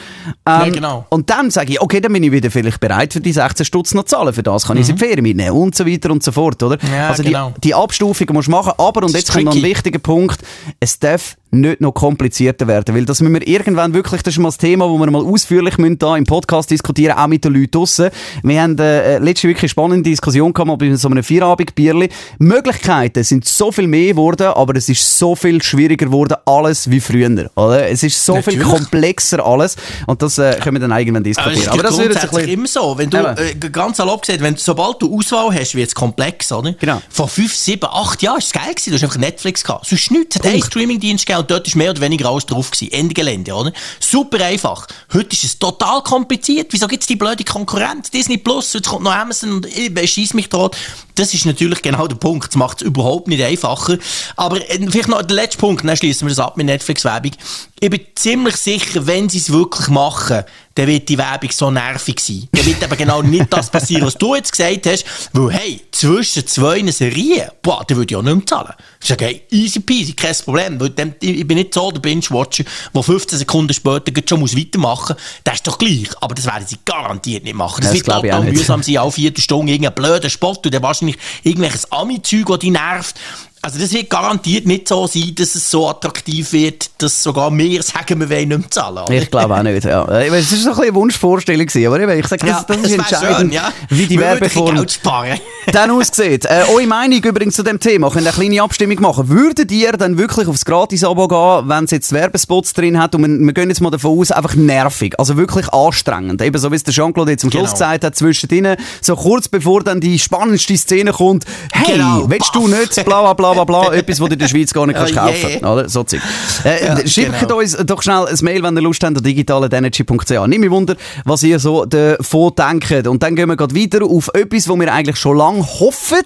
ja, 0.44 0.68
genau. 0.68 1.06
Und 1.10 1.30
dann 1.30 1.50
sage 1.50 1.72
ich, 1.72 1.80
okay, 1.80 2.00
dann 2.00 2.12
bin 2.12 2.22
ich 2.22 2.32
wieder 2.32 2.50
vielleicht 2.50 2.80
bereit 2.80 3.12
für 3.12 3.20
die 3.20 3.32
16 3.32 3.64
Stutz 3.66 3.94
noch 3.94 4.04
zahlen, 4.04 4.32
für 4.32 4.42
das 4.42 4.66
kann 4.66 4.76
mhm. 4.76 4.82
ich 4.82 4.88
in 4.88 4.96
die 4.96 5.04
Ferien 5.04 5.22
mitnehmen 5.22 5.56
und 5.56 5.74
so 5.74 5.86
weiter 5.86 6.10
und 6.10 6.22
so 6.22 6.32
fort, 6.32 6.62
oder? 6.62 6.78
Ja, 6.92 7.08
also 7.08 7.22
genau. 7.22 7.52
die, 7.56 7.68
die 7.68 7.74
Abstufung 7.74 8.26
musst 8.32 8.48
du 8.48 8.52
machen, 8.52 8.72
aber, 8.78 9.02
und 9.04 9.12
jetzt 9.12 9.32
kommt 9.32 9.44
noch 9.44 9.54
ein 9.54 9.62
wichtiger 9.62 9.98
Punkt, 9.98 10.40
es 10.80 10.98
darf 10.98 11.36
nicht 11.60 11.80
noch 11.80 11.92
komplizierter 11.92 12.66
werden. 12.66 12.94
Weil 12.94 13.04
das 13.04 13.20
müssen 13.20 13.34
wir 13.34 13.46
irgendwann 13.46 13.94
wirklich, 13.94 14.22
das 14.22 14.34
ist 14.34 14.38
mal 14.38 14.48
das 14.48 14.58
Thema, 14.58 14.88
wo 14.88 14.98
wir 14.98 15.10
mal 15.10 15.24
ausführlich 15.24 15.78
müssen 15.78 15.98
da 15.98 16.16
im 16.16 16.24
Podcast 16.24 16.70
diskutieren, 16.70 17.16
auch 17.16 17.26
mit 17.26 17.44
den 17.44 17.54
Leuten 17.54 17.70
draussen. 17.70 18.10
Wir 18.42 18.62
haben 18.62 18.78
äh, 18.78 19.18
letzte 19.18 19.48
wirklich 19.48 19.70
spannende 19.70 20.08
Diskussion 20.08 20.52
gehabt, 20.52 20.78
bei 20.78 20.94
so 20.94 21.08
einem 21.08 21.22
Vierabend-Bierli. 21.22 22.08
Möglichkeiten 22.38 23.24
sind 23.24 23.44
so 23.46 23.72
viel 23.72 23.86
mehr 23.86 24.08
geworden, 24.08 24.48
aber 24.48 24.76
es 24.76 24.88
ist 24.88 25.18
so 25.18 25.34
viel 25.34 25.62
schwieriger 25.62 26.06
geworden, 26.06 26.36
alles 26.44 26.90
wie 26.90 27.00
früher. 27.00 27.50
Oder? 27.54 27.88
Es 27.88 28.02
ist 28.02 28.24
so 28.24 28.34
Natürlich. 28.34 28.60
viel 28.60 28.68
komplexer 28.68 29.44
alles 29.44 29.76
und 30.06 30.20
das 30.20 30.38
äh, 30.38 30.58
können 30.60 30.76
wir 30.76 30.88
dann 30.88 30.98
irgendwann 30.98 31.24
diskutieren. 31.24 31.68
Aber, 31.68 31.74
aber 31.74 31.82
das 31.84 31.98
wird 31.98 32.14
jetzt 32.14 32.48
immer 32.48 32.66
so. 32.66 32.98
Wenn 32.98 33.10
du, 33.10 33.18
äh, 33.18 33.54
ganz 33.70 33.96
salopp 33.96 34.22
gesagt, 34.22 34.42
wenn, 34.42 34.56
sobald 34.56 35.00
du 35.00 35.16
Auswahl 35.16 35.54
hast, 35.54 35.74
wird 35.74 35.88
es 35.88 35.94
komplex, 35.94 36.52
oder? 36.52 36.72
Genau. 36.72 37.00
Vor 37.08 37.28
fünf, 37.28 37.54
sieben, 37.54 37.86
acht 37.90 38.22
Jahren 38.22 38.34
war 38.34 38.38
es 38.38 38.52
geil 38.52 38.74
gewesen. 38.74 38.90
Du 38.90 38.96
hast 38.96 39.04
einfach 39.04 39.18
Netflix 39.18 39.64
gehabt. 39.64 39.86
Sonst 39.86 40.10
nichts. 40.10 40.36
Es 40.36 40.52
hat 40.52 40.64
Streamingdienst 40.64 41.26
gegeben 41.26 41.43
und 41.44 41.50
dort 41.50 41.68
war 41.68 41.78
mehr 41.78 41.90
oder 41.90 42.00
weniger 42.00 42.28
alles 42.30 42.46
drauf 42.46 42.70
gewesen. 42.70 42.92
Ende 42.92 43.12
Gelände, 43.12 43.52
oder? 43.52 43.72
Super 44.00 44.42
einfach. 44.44 44.86
Heute 45.12 45.32
ist 45.32 45.44
es 45.44 45.58
total 45.58 46.02
kompliziert. 46.02 46.72
Wieso 46.72 46.88
gibt 46.88 47.02
es 47.02 47.06
die 47.06 47.16
blöde 47.16 47.44
Konkurrenz? 47.44 48.10
Disney 48.10 48.38
Plus, 48.38 48.72
jetzt 48.72 48.88
kommt 48.88 49.04
noch 49.04 49.12
Amazon 49.12 49.52
und 49.52 49.66
ich 49.66 50.10
schieß 50.10 50.34
mich 50.34 50.48
dort. 50.48 50.76
Das 51.14 51.34
ist 51.34 51.46
natürlich 51.46 51.82
genau 51.82 52.06
der 52.06 52.16
Punkt. 52.16 52.48
Das 52.48 52.56
macht 52.56 52.82
es 52.82 52.86
überhaupt 52.86 53.28
nicht 53.28 53.42
einfacher. 53.42 53.98
Aber 54.36 54.56
äh, 54.70 54.78
vielleicht 54.90 55.08
noch 55.08 55.22
der 55.22 55.36
letzte 55.36 55.58
Punkt, 55.58 55.84
dann 55.84 55.96
schließen 55.96 56.26
wir 56.26 56.34
das 56.34 56.44
ab 56.44 56.56
mit 56.56 56.66
Netflix-Werbung. 56.66 57.32
Ich 57.80 57.90
bin 57.90 58.00
ziemlich 58.14 58.56
sicher, 58.56 59.06
wenn 59.06 59.28
sie 59.28 59.38
es 59.38 59.52
wirklich 59.52 59.88
machen, 59.88 60.44
dann 60.74 60.86
wird 60.88 61.08
die 61.08 61.18
Werbung 61.18 61.50
so 61.52 61.70
nervig 61.70 62.18
sein. 62.18 62.48
Dann 62.50 62.66
wird 62.66 62.82
eben 62.82 62.96
genau 62.96 63.22
nicht 63.22 63.46
das 63.50 63.70
passieren, 63.70 64.06
was 64.06 64.14
du 64.14 64.34
jetzt 64.34 64.50
gesagt 64.50 64.86
hast. 64.86 65.04
Weil, 65.32 65.52
hey, 65.52 65.80
zwischen 65.92 66.46
zwei 66.46 66.84
Serien, 66.90 67.48
boah, 67.62 67.84
da 67.86 67.94
würde 67.94 68.12
ich 68.12 68.16
auch 68.16 68.22
nicht 68.22 68.34
mehr 68.34 68.46
zahlen. 68.46 68.74
Ich 69.00 69.08
sage, 69.08 69.26
hey, 69.26 69.42
easy 69.50 69.80
peasy, 69.80 70.14
kein 70.14 70.34
Problem. 70.34 70.80
Weil 70.80 70.90
dem, 70.90 71.14
ich 71.20 71.46
bin 71.46 71.58
nicht 71.58 71.74
so 71.74 71.90
der 71.92 72.00
Binge-Watcher, 72.00 72.64
der 72.92 73.02
15 73.02 73.38
Sekunden 73.38 73.72
später 73.72 74.12
schon 74.28 74.40
muss 74.40 74.56
weitermachen 74.56 75.14
muss. 75.14 75.42
Das 75.44 75.54
ist 75.54 75.66
doch 75.66 75.78
gleich. 75.78 76.08
Aber 76.20 76.34
das 76.34 76.46
werden 76.46 76.66
sie 76.66 76.78
garantiert 76.84 77.44
nicht 77.44 77.54
machen. 77.54 77.82
Das, 77.82 77.92
das 77.92 78.06
wird 78.06 78.06
total 78.06 78.44
mühsam 78.44 78.82
sein, 78.82 78.98
alle 78.98 79.12
vier 79.12 79.32
Stunden 79.36 79.68
irgendein 79.68 79.94
blöder 79.94 80.30
Spot 80.30 80.56
und 80.64 80.74
dann 80.74 80.82
wahrscheinlich 81.04 81.16
irgendwelches 81.42 81.90
Ami-Zeug, 81.92 82.46
das 82.46 82.58
dich 82.60 82.70
nervt. 82.70 83.20
Also 83.64 83.78
das 83.78 83.94
wird 83.94 84.10
garantiert 84.10 84.66
nicht 84.66 84.86
so 84.88 85.06
sein, 85.06 85.34
dass 85.36 85.54
es 85.54 85.70
so 85.70 85.88
attraktiv 85.88 86.52
wird, 86.52 86.90
dass 86.98 87.22
sogar 87.22 87.50
wir 87.56 87.82
sagen, 87.82 88.20
wir 88.20 88.28
wollen 88.28 88.48
nicht 88.48 88.58
mehr 88.58 88.70
zahlen. 88.70 88.98
Oder? 88.98 89.10
Ich 89.10 89.30
glaube 89.30 89.56
auch 89.56 89.62
nicht, 89.62 89.84
ja. 89.86 90.04
Es 90.34 90.52
war 90.52 90.74
so 90.74 90.82
ein 90.82 90.88
eine 90.88 90.94
Wunschvorstellung, 90.94 91.66
aber 91.66 92.14
ich 92.14 92.26
sage, 92.26 92.44
das, 92.44 92.66
das, 92.66 92.76
ist 92.76 92.92
entscheidend, 92.92 93.38
schön, 93.38 93.50
ja. 93.52 93.72
wie 93.88 94.04
die 94.04 94.20
Werbeform 94.20 94.84
dann 95.72 95.90
aussieht. 95.92 96.44
Äh, 96.44 96.64
eure 96.74 96.86
Meinung 96.86 97.22
übrigens 97.22 97.56
zu 97.56 97.62
dem 97.62 97.80
Thema, 97.80 98.10
könnt 98.10 98.26
eine 98.26 98.36
kleine 98.36 98.60
Abstimmung 98.60 99.00
machen. 99.00 99.30
Würdet 99.30 99.72
ihr 99.72 99.92
dann 99.92 100.18
wirklich 100.18 100.46
aufs 100.46 100.66
Gratis-Abo 100.66 101.26
gehen, 101.26 101.66
wenn 101.70 101.84
es 101.84 101.90
jetzt 101.92 102.12
Werbespots 102.12 102.74
drin 102.74 103.00
hat 103.00 103.14
und 103.14 103.22
wir, 103.22 103.46
wir 103.46 103.52
gehen 103.54 103.70
jetzt 103.70 103.80
mal 103.80 103.88
davon 103.88 104.18
aus, 104.18 104.30
einfach 104.30 104.56
nervig, 104.56 105.18
also 105.18 105.38
wirklich 105.38 105.72
anstrengend. 105.72 106.42
Eben 106.42 106.58
so 106.58 106.70
wie 106.70 106.76
es 106.76 106.84
der 106.84 106.92
Jean-Claude 106.92 107.30
jetzt 107.30 107.44
am 107.44 107.50
Schluss 107.50 107.70
genau. 107.70 107.72
gesagt 107.72 108.04
hat, 108.04 108.14
zwischendrin, 108.14 108.76
so 109.00 109.16
kurz 109.16 109.48
bevor 109.48 109.82
dann 109.82 110.02
die 110.02 110.18
spannendste 110.18 110.76
Szene 110.76 111.12
kommt, 111.12 111.46
hey, 111.72 111.94
genau. 111.94 112.28
willst 112.28 112.54
du 112.54 112.68
nicht, 112.68 113.02
bla 113.06 113.22
bla 113.22 113.32
bla 113.32 113.53
bla 113.54 113.64
bla, 113.64 113.92
etwas, 113.94 114.20
was 114.20 114.28
du 114.28 114.32
in 114.34 114.38
der 114.38 114.48
Schweiz 114.48 114.72
gar 114.72 114.86
nicht 114.86 114.96
kannst 114.96 115.12
Oh, 115.14 115.16
kaufen 115.20 115.50
yeah. 115.50 115.72
oder? 115.72 115.88
So 115.88 116.04
Zeug. 116.04 116.20
Äh, 116.64 116.84
Ja, 116.86 117.06
schickt 117.06 117.38
genau. 117.40 117.58
uns 117.58 117.76
doch 117.76 118.02
schnell 118.02 118.26
ein 118.26 118.36
Mail, 118.42 118.62
wenn 118.62 118.76
ihr 118.76 118.82
Lust 118.82 119.02
habt, 119.02 119.16
an 119.16 119.22
digitalenergy.ch. 119.22 120.46
Nimm 120.46 120.60
mich 120.60 120.70
wunder, 120.70 120.96
was 121.24 121.42
ihr 121.42 121.58
so 121.58 121.84
davon 121.84 122.52
denkt. 122.56 123.06
Und 123.06 123.22
dann 123.22 123.34
gehen 123.36 123.48
wir 123.48 123.56
gerade 123.56 123.74
weiter 123.74 124.04
auf 124.04 124.30
etwas, 124.34 124.68
wo 124.68 124.78
wir 124.78 124.92
eigentlich 124.92 125.16
schon 125.16 125.36
lange 125.36 125.62
hoffen. 125.62 126.18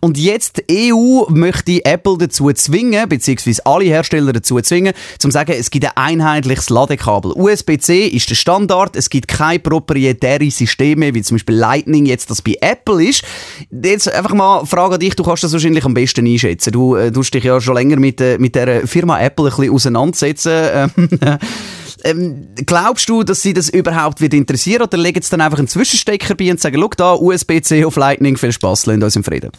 Und 0.00 0.18
jetzt 0.18 0.62
die 0.68 0.92
EU 0.92 1.24
möchte 1.30 1.84
Apple 1.84 2.16
dazu 2.18 2.50
zwingen, 2.52 3.08
beziehungsweise 3.08 3.64
alle 3.66 3.84
Hersteller 3.84 4.32
dazu 4.32 4.60
zwingen, 4.60 4.92
zum 5.18 5.30
zu 5.30 5.34
sagen, 5.34 5.52
es 5.58 5.70
gibt 5.70 5.84
ein 5.86 5.92
einheitliches 5.96 6.70
Ladekabel. 6.70 7.32
USB-C 7.32 8.06
ist 8.06 8.30
der 8.30 8.34
Standard, 8.34 8.96
es 8.96 9.10
gibt 9.10 9.28
keine 9.28 9.58
proprietären 9.58 10.50
Systeme, 10.50 11.14
wie 11.14 11.22
zum 11.22 11.36
Beispiel 11.36 11.56
Lightning 11.56 12.06
jetzt 12.06 12.30
das 12.30 12.42
bei 12.42 12.56
Apple 12.60 13.04
ist. 13.04 13.22
Jetzt 13.70 14.12
einfach 14.12 14.34
mal 14.34 14.64
Frage 14.66 14.94
an 14.94 15.00
dich, 15.00 15.14
du 15.16 15.22
kannst 15.24 15.44
das 15.44 15.52
wahrscheinlich 15.52 15.84
am 15.84 15.94
besten 15.94 16.26
einschätzen. 16.26 16.72
Du 16.74 16.96
äh, 16.96 17.12
tust 17.12 17.32
dich 17.32 17.44
ja 17.44 17.60
schon 17.60 17.76
länger 17.76 18.00
mit, 18.00 18.20
äh, 18.20 18.36
mit 18.36 18.56
der 18.56 18.88
Firma 18.88 19.20
Apple 19.20 19.44
ein 19.44 19.56
bisschen 19.56 19.72
auseinandersetzen. 19.72 20.50
Ähm, 20.52 21.08
ähm, 22.04 22.48
glaubst 22.66 23.08
du, 23.08 23.22
dass 23.22 23.42
sie 23.42 23.54
das 23.54 23.68
überhaupt 23.68 24.20
wird 24.20 24.34
interessieren 24.34 24.82
oder 24.82 24.98
legen 24.98 25.22
sie 25.22 25.30
dann 25.30 25.40
einfach 25.40 25.58
einen 25.58 25.68
Zwischenstecker 25.68 26.34
bei 26.34 26.50
und 26.50 26.60
sagen, 26.60 26.76
schau 26.80 26.88
da, 26.96 27.14
USB-C 27.14 27.84
auf 27.84 27.94
Lightning, 27.94 28.36
viel 28.36 28.50
Spaß, 28.50 28.86
lasst 28.86 29.04
uns 29.04 29.14
im 29.14 29.22
Frieden. 29.22 29.52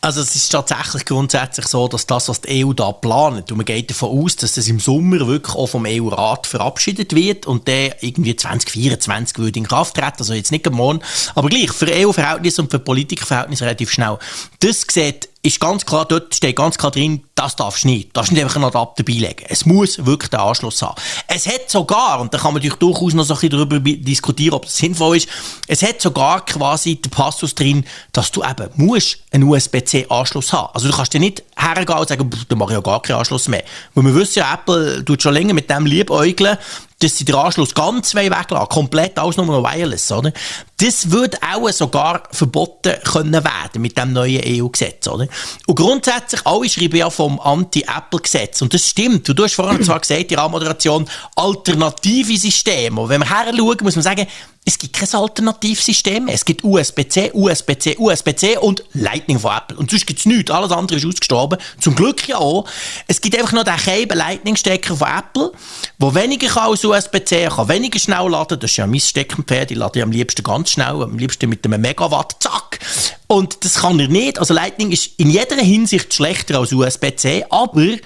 Also 0.00 0.20
es 0.20 0.36
ist 0.36 0.50
tatsächlich 0.50 1.06
grundsätzlich 1.06 1.66
so, 1.66 1.88
dass 1.88 2.06
das, 2.06 2.28
was 2.28 2.42
die 2.42 2.64
EU 2.64 2.72
da 2.72 2.92
plant, 2.92 3.50
und 3.50 3.56
man 3.56 3.64
geht 3.64 3.90
davon 3.90 4.22
aus, 4.22 4.36
dass 4.36 4.52
das 4.52 4.68
im 4.68 4.78
Sommer 4.78 5.26
wirklich 5.26 5.56
auch 5.56 5.66
vom 5.66 5.86
EU-Rat 5.86 6.46
verabschiedet 6.46 7.16
wird 7.16 7.46
und 7.46 7.66
der 7.66 8.00
irgendwie 8.02 8.36
2024 8.36 9.38
würde 9.38 9.58
in 9.58 9.66
Kraft 9.66 9.96
treten, 9.96 10.18
also 10.18 10.34
jetzt 10.34 10.52
nicht 10.52 10.68
am 10.68 10.74
Morgen, 10.74 11.00
aber 11.34 11.48
gleich 11.48 11.72
für 11.72 11.88
EU-Verhältnisse 11.90 12.62
und 12.62 12.70
für 12.70 12.78
Politikerverhältnisse 12.78 13.64
relativ 13.64 13.90
schnell. 13.90 14.18
Das 14.60 14.86
sieht 14.88 15.30
ist 15.42 15.60
ganz 15.60 15.86
klar, 15.86 16.04
dort 16.04 16.34
steht 16.34 16.56
ganz 16.56 16.76
klar 16.76 16.90
drin, 16.90 17.22
das 17.34 17.54
darfst 17.54 17.84
du 17.84 17.88
nicht. 17.88 18.08
Du 18.08 18.12
darfst 18.14 18.32
nicht 18.32 18.42
einfach 18.42 18.56
einen 18.56 18.64
Adapter 18.64 19.04
beilegen. 19.04 19.44
Es 19.48 19.64
muss 19.64 20.04
wirklich 20.04 20.30
den 20.30 20.40
Anschluss 20.40 20.82
haben. 20.82 20.96
Es 21.28 21.46
hat 21.46 21.70
sogar, 21.70 22.20
und 22.20 22.34
da 22.34 22.38
kann 22.38 22.52
man 22.52 22.54
natürlich 22.54 22.78
durchaus 22.78 23.14
noch 23.14 23.24
so 23.24 23.34
ein 23.34 23.40
bisschen 23.40 23.68
darüber 23.68 23.78
diskutieren, 23.78 24.54
ob 24.54 24.64
das 24.64 24.76
sinnvoll 24.76 25.18
ist, 25.18 25.28
es 25.68 25.82
hat 25.82 26.02
sogar 26.02 26.44
quasi 26.44 26.96
den 26.96 27.10
Passus 27.10 27.54
drin, 27.54 27.84
dass 28.12 28.32
du 28.32 28.42
eben 28.42 28.68
musst 28.74 29.18
einen 29.30 29.44
USB-C-Anschluss 29.44 30.52
haben. 30.52 30.70
Also 30.74 30.88
du 30.88 30.96
kannst 30.96 31.14
dir 31.14 31.20
nicht 31.20 31.44
hergehen 31.56 31.98
und 31.98 32.08
sagen, 32.08 32.30
"Pff, 32.30 32.44
dann 32.46 32.58
mache 32.58 32.72
ich 32.72 32.76
ja 32.76 32.80
gar 32.80 33.00
keinen 33.00 33.18
Anschluss 33.18 33.46
mehr. 33.46 33.64
Weil 33.94 34.04
wir 34.04 34.14
wissen 34.16 34.40
ja, 34.40 34.54
Apple 34.54 35.04
tut 35.04 35.22
schon 35.22 35.34
länger 35.34 35.54
mit 35.54 35.70
dem 35.70 35.86
liebäugeln, 35.86 36.58
dass 37.00 37.16
sie 37.16 37.24
den 37.24 37.36
Anschluss 37.36 37.74
ganz 37.74 38.14
weit 38.14 38.30
weglassen. 38.30 38.68
Komplett 38.68 39.18
alles 39.18 39.36
nur 39.36 39.46
noch 39.46 39.62
wireless, 39.62 40.10
oder? 40.10 40.32
Das 40.78 41.10
würde 41.10 41.38
auch 41.42 41.70
sogar 41.70 42.24
verboten 42.32 42.94
können 43.04 43.44
werden 43.44 43.82
mit 43.82 43.96
dem 43.96 44.12
neuen 44.12 44.42
EU-Gesetz, 44.44 45.06
oder? 45.06 45.28
Und 45.66 45.74
grundsätzlich, 45.74 46.44
alle 46.44 46.68
schreiben 46.68 46.96
ja 46.96 47.10
vom 47.10 47.38
Anti-Apple-Gesetz. 47.40 48.62
Und 48.62 48.74
das 48.74 48.86
stimmt. 48.86 49.28
Du 49.28 49.44
hast 49.44 49.54
vorhin 49.54 49.82
zwar 49.82 50.00
gesagt, 50.00 50.22
in 50.22 50.28
der 50.28 50.42
Anmoderation, 50.42 51.08
alternative 51.36 52.36
Systeme. 52.36 53.00
Und 53.00 53.08
wenn 53.08 53.20
wir 53.20 53.28
her 53.28 53.52
schauen, 53.56 53.76
muss 53.82 53.96
man 53.96 54.02
sagen, 54.02 54.26
es 54.68 54.78
gibt 54.78 54.96
kein 54.96 55.08
Alternativsystem. 55.18 56.28
Es 56.28 56.44
gibt 56.44 56.62
USB-C, 56.62 57.30
USB-C, 57.32 57.96
USB-C 57.96 58.58
und 58.58 58.84
Lightning 58.92 59.38
von 59.38 59.56
Apple. 59.56 59.78
Und 59.78 59.90
sonst 59.90 60.06
gibt 60.06 60.20
es 60.20 60.26
nichts. 60.26 60.50
Alles 60.50 60.72
andere 60.72 60.98
ist 60.98 61.06
ausgestorben. 61.06 61.58
Zum 61.80 61.94
Glück 61.94 62.28
ja 62.28 62.36
auch. 62.36 62.68
Es 63.06 63.22
gibt 63.22 63.34
einfach 63.38 63.52
noch 63.52 63.64
den 63.64 63.76
Cable 63.76 64.18
Lightning-Stecker 64.18 64.94
von 64.94 65.08
Apple, 65.08 65.52
der 65.98 66.14
weniger 66.14 66.48
kann 66.48 66.70
als 66.70 66.84
USB-C, 66.84 67.48
kann 67.48 67.68
weniger 67.70 67.98
schnell 67.98 68.28
laden. 68.28 68.60
Das 68.60 68.70
ist 68.70 68.76
ja 68.76 68.86
mein 68.86 69.00
Steckenpferd. 69.00 69.70
Ich 69.70 69.78
lade 69.78 70.00
ja 70.00 70.04
am 70.04 70.12
liebsten 70.12 70.42
ganz 70.42 70.72
schnell, 70.72 71.02
am 71.02 71.16
liebsten 71.16 71.48
mit 71.48 71.64
einem 71.64 71.80
Megawatt. 71.80 72.36
Zack! 72.38 72.80
Und 73.26 73.64
das 73.64 73.76
kann 73.76 73.98
er 73.98 74.08
nicht. 74.08 74.38
Also 74.38 74.52
Lightning 74.52 74.92
ist 74.92 75.12
in 75.16 75.30
jeder 75.30 75.56
Hinsicht 75.56 76.12
schlechter 76.12 76.58
als 76.58 76.74
USB-C, 76.74 77.46
aber 77.48 77.96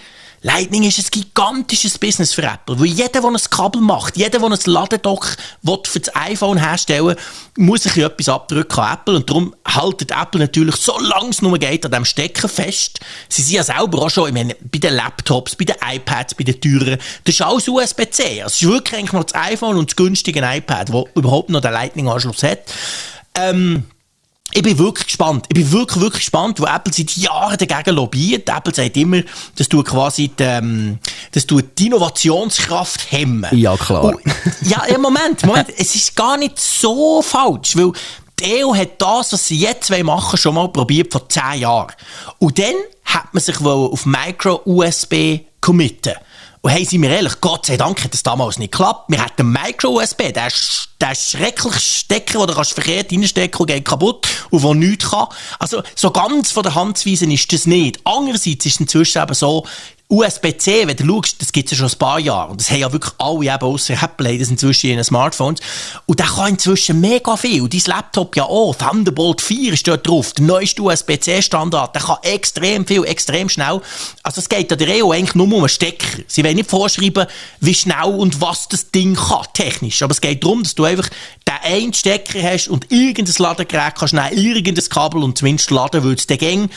Lightning 0.44 0.82
ist 0.82 0.99
ein 0.99 1.06
gigantisches 1.11 1.99
Business 1.99 2.34
für 2.34 2.42
Apple, 2.42 2.78
weil 2.78 2.87
jeder, 2.87 3.20
der 3.20 3.25
ein 3.25 3.37
Kabel 3.49 3.80
macht, 3.80 4.16
jeder, 4.16 4.40
der 4.40 4.50
ein 4.50 4.58
Ladedock 4.64 5.37
für 5.84 6.00
das 6.00 6.16
iPhone 6.16 6.58
herstellen 6.58 7.16
muss 7.56 7.84
sich 7.84 7.96
etwas 7.99 8.28
abdrücken 8.28 8.80
an 8.80 8.94
Apple 8.94 9.16
und 9.16 9.30
darum 9.30 9.54
haltet 9.64 10.11
Apple 10.11 10.40
natürlich, 10.40 10.75
solange 10.76 11.30
es 11.30 11.42
nur 11.42 11.56
geht, 11.58 11.84
an 11.84 11.92
dem 11.92 12.04
Stecker 12.04 12.49
fest. 12.49 12.99
Sie 13.28 13.42
sind 13.42 13.54
ja 13.54 13.62
selber 13.62 14.02
auch 14.02 14.11
schon, 14.11 14.28
ich 14.28 14.34
meine, 14.34 14.56
bei 14.61 14.78
den 14.78 14.94
Laptops, 14.94 15.54
bei 15.54 15.64
den 15.64 15.76
iPads, 15.80 16.34
bei 16.34 16.42
den 16.42 16.61
Türen, 16.61 16.99
das 17.25 17.34
ist 17.37 17.42
alles 17.42 17.68
USB-C. 17.68 18.42
Also 18.42 18.46
es 18.46 18.62
ist 18.62 18.68
wirklich 18.68 18.99
eigentlich 18.99 19.12
noch 19.12 19.25
das 19.25 19.40
iPhone 19.40 19.76
und 19.76 19.90
das 19.90 19.96
günstige 19.96 20.40
iPad, 20.40 20.88
das 20.88 21.04
überhaupt 21.14 21.50
noch 21.50 21.61
den 21.61 21.72
Lightning-Anschluss 21.72 22.42
hat. 22.42 22.61
Ähm, 23.37 23.84
ich 24.54 24.62
bin 24.62 24.78
wirklich 24.78 25.06
gespannt. 25.06 25.47
Ich 25.49 25.54
bin 25.54 25.73
wirklich, 25.73 26.00
wirklich 26.00 26.21
gespannt, 26.21 26.61
wo 26.61 26.66
Apple 26.66 26.92
seit 26.92 27.16
Jahren 27.16 27.56
dagegen 27.56 27.97
lobbyiert. 27.97 28.49
Apple 28.49 28.75
sagt 28.75 28.97
immer, 28.97 29.23
das 29.56 29.68
tut 29.68 29.87
quasi 29.87 30.28
die, 30.28 30.42
ähm, 30.42 30.99
das 31.32 31.47
tut 31.47 31.78
die 31.78 31.87
Innovationskraft 31.87 33.11
hemmen. 33.11 33.47
Ja, 33.52 33.76
klar. 33.76 34.04
Und, 34.04 34.21
ja, 34.62 34.82
ja, 34.88 34.99
Moment, 34.99 35.44
Moment. 35.44 35.68
es 35.78 35.94
ist 35.94 36.14
gar 36.14 36.37
nicht 36.37 36.61
so 36.61 37.23
falsch, 37.23 37.76
weil 37.76 37.92
die 38.40 38.64
EU 38.64 38.75
hat 38.75 39.00
das, 39.00 39.32
was 39.32 39.47
sie 39.47 39.59
jetzt 39.59 39.90
machen 39.90 40.06
wollen, 40.06 40.37
schon 40.37 40.54
mal 40.54 40.68
probiert 40.68 41.12
vor 41.12 41.28
10 41.28 41.61
Jahren. 41.61 41.92
Und 42.38 42.59
dann 42.59 42.74
hat 43.05 43.33
man 43.33 43.42
sich 43.42 43.61
auf 43.61 44.05
Micro-USB 44.05 45.40
committen. 45.61 46.14
Und 46.64 46.70
hey, 46.70 46.85
sind 46.85 47.03
wir 47.03 47.11
ehrlich, 47.11 47.40
Gott 47.40 47.66
sei 47.66 47.77
Dank 47.77 48.05
hat 48.05 48.12
das 48.12 48.22
damals 48.22 48.57
nicht 48.57 48.70
geklappt. 48.70 49.07
Wir 49.11 49.20
hatten 49.20 49.51
Micro-USB, 49.51 50.33
der, 50.33 50.48
der 51.01 51.14
schreckliche 51.16 51.81
Stecker, 51.81 52.38
den 52.38 52.46
du 52.46 52.55
kannst 52.55 52.75
verkehrt 52.75 53.11
reinstecken 53.11 53.61
und 53.61 53.66
geht 53.66 53.85
kaputt 53.85 54.29
und 54.51 54.62
der 54.62 54.75
nichts 54.75 55.11
kann. 55.11 55.27
Also, 55.59 55.83
so 55.96 56.12
ganz 56.12 56.53
von 56.53 56.62
der 56.62 56.77
Hand 56.77 56.98
zu 56.98 57.11
weisen 57.11 57.33
ist 57.33 57.53
das 57.53 57.66
nicht. 57.66 57.98
Andererseits 58.05 58.64
ist 58.64 58.75
es 58.75 58.81
inzwischen 58.81 59.20
eben 59.20 59.35
so, 59.35 59.66
USB-C, 60.12 60.87
wenn 60.87 60.96
du 60.96 61.07
schaust, 61.07 61.40
das 61.40 61.53
gibt 61.53 61.72
es 61.72 61.79
ja 61.79 61.79
schon 61.79 61.94
ein 61.94 61.98
paar 61.98 62.20
Jahre. 62.20 62.51
Und 62.51 62.61
das 62.61 62.70
haben 62.70 62.81
ja 62.81 62.92
wirklich 62.92 63.14
alle 63.16 63.46
eben 63.46 63.62
ausser 63.62 63.94
Apple 63.94 64.29
haben 64.29 64.38
das 64.38 64.51
inzwischen 64.51 64.90
in 64.90 64.96
ihren 64.96 65.05
Smartphones. 65.05 65.61
Und 66.05 66.18
der 66.18 66.27
kann 66.27 66.51
inzwischen 66.51 67.01
mega 67.01 67.35
viel. 67.38 67.66
Dein 67.66 67.83
Laptop 67.87 68.37
ja 68.37 68.44
auch. 68.44 68.75
Thunderbolt 68.75 69.40
4 69.40 69.72
ist 69.72 69.88
dort 69.88 70.07
drauf. 70.07 70.35
Der 70.35 70.44
neueste 70.44 70.83
USB-C-Standard. 70.83 71.94
Der 71.94 72.03
kann 72.03 72.18
extrem 72.25 72.87
viel, 72.87 73.05
extrem 73.05 73.48
schnell. 73.48 73.81
Also 74.22 74.42
es 74.42 74.51
geht 74.51 74.70
an 74.70 74.79
der 74.79 75.03
EU 75.03 75.12
eigentlich 75.12 75.35
nur 75.35 75.46
um 75.46 75.55
einen 75.55 75.68
Stecker. 75.70 76.22
Sie 76.27 76.44
wollen 76.44 76.57
nicht 76.57 76.68
vorschreiben, 76.68 77.27
wie 77.61 77.75
schnell 77.75 78.14
und 78.14 78.40
was 78.42 78.68
das 78.68 78.90
Ding 78.90 79.14
kann, 79.14 79.46
technisch. 79.55 80.03
Aber 80.03 80.12
es 80.12 80.20
geht 80.20 80.44
darum, 80.44 80.62
dass 80.62 80.75
du 80.75 80.85
einfach 80.85 81.09
den 81.48 81.55
einen 81.62 81.94
Stecker 81.94 82.42
hast 82.42 82.68
und 82.68 82.92
irgendein 82.92 83.35
Ladegerät 83.38 83.94
kannst 83.94 84.12
nehmen, 84.12 84.37
irgendein 84.37 84.88
Kabel 84.88 85.22
und 85.22 85.38
zumindest 85.38 85.70
laden 85.70 86.05
willst. 86.05 86.29
Der 86.29 86.37
Gang, 86.37 86.68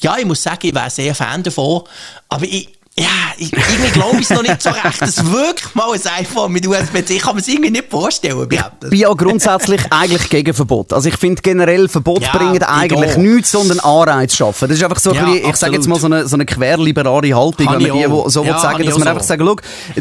ja, 0.00 0.18
ich 0.18 0.26
muss 0.26 0.42
sagen, 0.42 0.66
ich 0.66 0.74
wäre 0.74 0.90
sehr 0.90 1.14
Fan 1.14 1.42
davon. 1.42 1.82
Aber 2.28 2.44
ich, 2.44 2.68
ja, 2.96 3.06
ich, 3.38 3.52
irgendwie 3.52 3.90
glaube 3.90 4.16
ich 4.20 4.22
es 4.22 4.30
noch 4.30 4.42
nicht 4.42 4.62
so 4.62 4.70
recht. 4.70 5.00
Das 5.02 5.16
wirklich 5.32 5.74
mal 5.74 5.90
ein 5.92 6.00
iPhone 6.20 6.52
mit 6.52 6.64
USB-C. 6.64 7.14
Ich 7.16 7.22
kann 7.22 7.34
mir 7.34 7.40
es 7.40 7.48
irgendwie 7.48 7.70
nicht 7.72 7.90
vorstellen. 7.90 8.46
Ich 8.48 8.88
bin 8.88 8.98
ja 9.00 9.12
grundsätzlich 9.12 9.80
eigentlich 9.90 10.28
gegen 10.30 10.54
Verbot. 10.54 10.92
Also 10.92 11.08
ich 11.08 11.16
finde 11.16 11.42
generell, 11.42 11.88
Verbot 11.88 12.22
Ja, 12.22 12.30
bringen 12.30 12.54
ich 12.54 12.62
eigentlich 12.62 13.16
nichts, 13.16 13.50
sondern 13.50 13.80
Anreiz 13.80 14.36
schaffen. 14.36 14.68
Das 14.68 14.76
ist 14.78 14.84
einfach 14.84 15.00
so 15.00 15.10
ein 15.10 15.16
Ja, 15.16 15.24
bisschen, 15.24 15.50
ich 15.50 15.56
sage 15.56 15.74
jetzt 15.74 15.88
mal 15.88 15.98
so 15.98 16.06
eine, 16.06 16.28
so 16.28 16.36
eine 16.36 16.46
querliberale 16.46 17.34
Haltung, 17.34 17.66
Kann 17.66 17.82
wenn 17.82 17.88
man 17.90 17.98
die 18.00 18.10
wo, 18.10 18.28
so 18.28 18.44
Ja, 18.44 18.58
sagen, 18.60 18.86
dass 18.86 18.96
man 18.96 19.08
einfach 19.08 19.22
so. 19.22 19.28
sagen, 19.28 19.44
schau, 19.44 19.56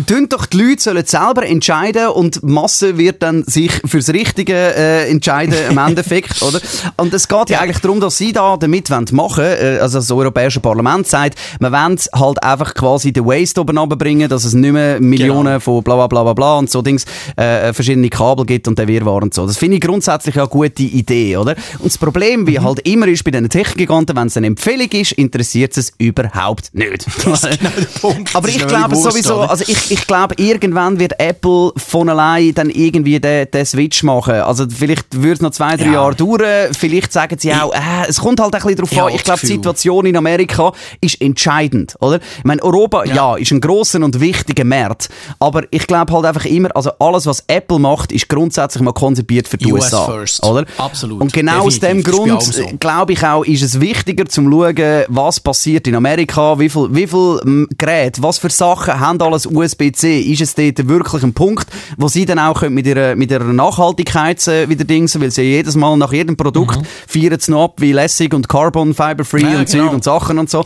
tun 0.06 0.30
doch 0.30 0.46
die 0.46 0.62
Leute 0.62 0.82
sollen 0.84 1.06
selber 1.08 1.48
entscheiden 1.48 2.10
und 2.10 2.44
die 2.44 2.46
Masse 2.46 3.00
wird 3.00 3.24
dann 3.24 3.44
sich 3.44 3.72
fürs 3.86 4.10
Richtige 4.10 4.54
äh, 4.54 5.10
entscheiden 5.10 5.56
im 5.72 5.78
Endeffekt, 5.88 6.44
oder? 6.44 6.60
Und 6.98 7.12
es 7.12 7.28
geht 7.28 7.50
ja. 7.50 7.60
Eigentlich 7.62 7.80
darum, 7.80 8.00
dass 8.00 8.18
sie 8.20 8.34
da 8.34 8.56
damit 8.56 8.92
wollen 8.92 9.12
machen, 9.14 9.44
äh, 9.46 9.80
also 9.82 9.98
das 9.98 10.12
Europäische 10.12 10.60
Parlament 10.60 11.08
sagt, 11.08 11.40
man 11.60 11.72
wollen 11.72 12.00
halt 12.16 12.44
einfach 12.44 12.74
quasi 12.84 13.14
den 13.14 13.26
Waste 13.26 13.62
oben 13.62 13.78
runterbringen, 13.78 14.28
dass 14.30 14.44
es 14.44 14.54
nicht 14.54 14.74
mehr 14.74 15.00
Millionen 15.00 15.46
Genau. 15.46 15.60
von 15.62 15.84
bla 15.84 16.06
bla 16.08 16.22
bla 16.22 16.34
bla 16.34 16.58
und 16.58 16.70
so 16.70 16.82
Dings, 16.82 17.06
äh, 17.38 17.72
verschiedene 17.72 18.10
Kabel 18.10 18.46
gibt 18.46 18.68
und 18.68 18.78
der 18.78 18.88
Wirrwarr 18.90 19.24
und 19.24 19.34
so. 19.34 19.48
Das 19.48 19.58
finde 19.58 19.78
ich 19.78 19.82
grundsätzlich 19.82 20.38
eine 20.38 20.48
gute 20.50 20.84
Idee, 20.84 21.38
oder? 21.38 21.56
Und 21.80 21.86
das 21.86 21.98
Problem, 21.98 22.42
Mhm. 22.42 22.48
wie 22.48 22.60
halt 22.60 22.80
immer 22.80 23.08
ist 23.08 23.24
bei 23.24 23.32
diesen 23.32 23.48
Tech-Giganten, 23.50 24.16
wenn 24.18 24.28
es 24.28 24.36
eine 24.36 24.48
Empfehlung 24.48 24.90
ist, 24.92 25.14
interessiert 25.14 25.78
es 25.78 25.94
überhaupt 25.98 26.72
nicht. 26.74 27.06
Das 27.26 27.44
ist 27.46 27.60
genau 27.60 27.72
der 27.78 27.86
Punkt. 28.02 28.36
Aber 28.36 28.48
ich 28.50 28.68
glaube 28.68 28.96
sowieso, 28.98 29.40
also 29.40 29.64
ich, 29.68 29.92
ich 29.92 30.06
glaube, 30.08 30.36
irgendwann 30.38 31.00
wird 31.00 31.14
Apple 31.20 31.72
von 31.78 32.10
allein 32.10 32.54
dann 32.54 32.70
irgendwie 32.70 33.20
den, 33.20 33.50
den 33.50 33.66
Switch 33.66 34.04
machen. 34.04 34.34
Also 34.36 34.66
vielleicht 34.70 35.06
würde 35.16 35.34
es 35.36 35.42
noch 35.42 35.52
zwei, 35.52 35.78
drei 35.78 35.86
Ja. 35.86 35.94
Jahre 35.94 36.16
dauern. 36.16 36.74
Vielleicht 36.78 37.14
sagen 37.14 37.38
sie 37.40 37.54
auch, 37.54 37.74
äh, 37.74 37.78
es 38.10 38.20
kommt 38.20 38.40
halt 38.42 38.54
ein 38.54 38.62
bisschen 38.62 38.76
drauf 38.78 38.92
Ich 38.92 39.02
an. 39.02 39.10
Ich 39.16 39.24
glaube, 39.24 39.40
die. 39.40 39.48
Situation 39.48 40.06
in 40.06 40.18
Amerika 40.18 40.74
ist 41.00 41.22
entscheidend, 41.22 41.96
oder? 42.02 42.20
Ich 42.40 42.44
meine, 42.44 42.62
Europa, 42.74 43.06
ja. 43.06 43.16
Ja. 43.16 43.36
ist 43.36 43.52
ein 43.52 43.62
grosser 43.62 44.02
und 44.02 44.20
wichtiger 44.20 44.64
Markt. 44.64 45.10
Aber 45.40 45.64
ich 45.72 45.88
glaube 45.88 46.14
halt 46.14 46.26
einfach 46.26 46.46
immer, 46.46 46.76
also 46.76 46.92
alles, 47.00 47.26
was 47.26 47.44
Apple 47.48 47.80
macht, 47.80 48.12
ist 48.12 48.28
grundsätzlich 48.30 48.84
mal 48.84 48.94
konzipiert 48.94 49.48
für 49.48 49.58
die 49.58 49.72
US 49.72 49.86
USA. 49.86 50.06
first. 50.06 50.46
Oder? 50.46 50.66
Absolut. 50.78 51.22
Und 51.22 51.34
genau 51.34 51.66
aus 51.66 51.80
dem 51.80 52.04
Definitiv. 52.04 52.14
Ist 52.14 52.58
bei 52.58 52.64
Grund, 52.64 52.72
so. 52.72 52.78
glaube 52.80 53.14
ich 53.14 53.24
auch, 53.26 53.44
ist 53.46 53.62
es 53.62 53.80
wichtiger 53.80 54.26
zum 54.26 54.52
schauen, 54.52 55.04
was 55.08 55.40
passiert 55.40 55.88
in 55.88 55.96
Amerika, 55.96 56.60
wie 56.60 56.70
viel, 56.70 56.88
wie 56.92 57.08
viel 57.08 57.40
ähm, 57.46 57.68
Geräte, 57.78 58.22
was 58.24 58.40
für 58.40 58.50
Sachen 58.50 59.00
haben 59.00 59.22
alles 59.22 59.46
USB-C, 59.46 60.20
ist 60.22 60.42
es 60.42 60.56
dort 60.56 60.88
wirklich 60.88 61.24
ein 61.24 61.34
Punkt, 61.34 61.68
wo 61.98 62.08
sie 62.08 62.26
dann 62.26 62.40
auch 62.40 62.62
mit 62.64 62.88
ihrer, 62.88 63.16
mit 63.16 63.32
ihrer 63.32 63.44
Nachhaltigkeit 63.54 64.46
äh, 64.48 64.68
wieder 64.70 64.84
dingsen, 64.84 65.22
weil 65.22 65.32
sie 65.32 65.44
jedes 65.44 65.76
Mal 65.76 65.96
nach 65.98 66.12
jedem 66.14 66.36
Produkt 66.38 66.80
feiern 67.08 67.34
es 67.34 67.48
noch 67.48 67.66
ab, 67.66 67.74
wie 67.78 67.92
lässig 67.92 68.34
und 68.34 68.50
Carbon 68.50 68.94
Fiber 68.94 69.26
Free 69.26 69.42
Ja, 69.44 69.60
und 69.60 69.70
Zeug 69.70 69.82
genau. 69.82 69.94
und 69.94 70.04
Sachen 70.04 70.40
und 70.40 70.50
so. 70.50 70.64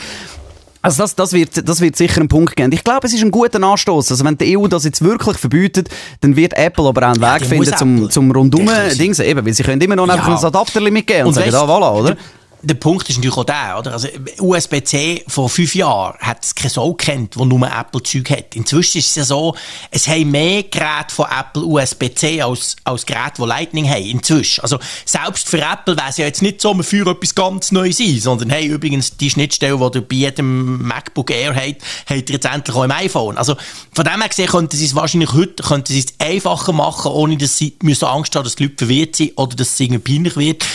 Also 0.82 1.04
das, 1.04 1.16
das, 1.16 1.34
wird, 1.34 1.68
das 1.68 1.82
wird 1.82 1.96
sicher 1.96 2.22
ein 2.22 2.28
Punkt 2.28 2.56
geben. 2.56 2.72
Ich 2.72 2.84
glaube, 2.84 3.08
es 3.08 3.14
ist 3.14 3.24
ein 3.24 3.32
guter 3.32 3.62
Anstoß. 3.62 4.12
Also 4.12 4.24
wenn 4.24 4.38
die 4.38 4.58
EU 4.58 4.68
das 4.68 4.84
jetzt 4.84 5.04
wirklich 5.04 5.38
verbietet, 5.38 5.90
dann 6.22 6.36
wird 6.36 6.54
Apple 6.54 6.86
aber 6.86 7.02
auch 7.04 7.14
einen 7.14 7.22
Weg 7.22 7.46
finden 7.46 7.76
zum, 7.76 8.10
zum 8.10 8.32
rundum 8.32 8.70
Dings. 8.98 9.20
Eben, 9.20 9.46
weil 9.46 9.54
sie 9.54 9.64
können 9.64 9.82
immer 9.82 9.96
noch 9.96 10.08
ja. 10.08 10.14
einfach 10.14 10.28
ein 10.28 10.46
Adapter 10.46 10.82
mitgeben 10.82 11.24
und, 11.24 11.28
und 11.30 11.34
sagen, 11.34 11.52
da, 11.52 11.64
voilà, 11.64 11.92
oder? 11.92 12.18
Der 12.68 12.76
Punkt 12.76 13.10
ist 13.10 13.18
natürlich 13.18 13.38
auch 13.38 13.46
der, 13.46 13.78
oder? 13.80 13.94
Also, 13.94 14.08
USB-C 14.40 15.24
vor 15.28 15.50
fünf 15.50 15.74
Jahren 15.74 16.18
hat 16.20 16.44
es 16.44 16.54
keine 16.54 16.70
Sau 16.70 16.94
kennt, 16.94 17.38
wo 17.38 17.46
nur 17.46 17.68
Apple-Zeug 17.68 18.30
hat. 18.30 18.56
Inzwischen 18.56 18.98
ist 18.98 19.10
es 19.10 19.16
ja 19.16 19.24
so, 19.24 19.56
es 19.90 20.08
haben 20.08 20.32
mehr 20.32 20.64
Geräte 20.64 21.14
von 21.14 21.28
Apple 21.28 21.64
USB-C 21.64 22.42
als, 22.42 22.76
als 22.84 23.06
Geräte, 23.06 23.34
die 23.40 23.46
Lightning 23.46 23.90
haben. 23.90 24.04
Inzwischen. 24.04 24.62
Also, 24.62 24.80
selbst 25.06 25.48
für 25.48 25.60
Apple 25.60 25.96
wäre 25.96 26.10
es 26.10 26.18
ja 26.18 26.26
jetzt 26.26 26.42
nicht 26.42 26.62
so, 26.62 26.74
man 26.74 26.84
führt 26.84 27.08
etwas 27.08 27.36
ganz 27.36 27.72
Neues 27.72 28.00
ein, 28.00 28.20
sondern 28.20 28.50
hey, 28.50 28.68
übrigens, 28.68 29.16
die 29.18 29.30
Schnittstelle, 29.30 29.78
die 29.78 29.98
ihr 29.98 30.08
bei 30.08 30.16
jedem 30.16 30.86
MacBook 30.88 31.32
Air 31.32 31.56
habt, 31.56 31.82
habt 32.08 32.30
ihr 32.30 32.36
jetzt 32.36 32.46
endlich 32.46 32.76
auch 32.76 32.84
im 32.84 32.92
iPhone. 32.92 33.38
Also, 33.38 33.56
von 33.94 34.06
dem 34.06 34.20
her 34.20 34.30
gesehen, 34.30 34.48
könnten 34.48 34.76
sie 34.76 34.86
es 34.86 34.96
wahrscheinlich 34.96 35.34
heute, 35.34 35.64
könnten 35.64 35.94
sie 35.94 36.00
es 36.00 36.14
einfacher 36.20 36.74
machen, 36.74 37.12
ohne 37.12 37.38
dass 37.38 37.58
sie 37.58 37.78
müssen 37.82 38.06
Angst 38.06 38.36
haben, 38.36 38.44
dass 38.44 38.56
die 38.56 38.64
Leute 38.64 38.86
verwirrt 38.86 39.16
sind 39.16 39.38
oder 39.38 39.56
dass 39.56 39.70
es 39.70 39.80
irgendwie 39.80 40.14
peinlich 40.14 40.36
wird. 40.36 40.66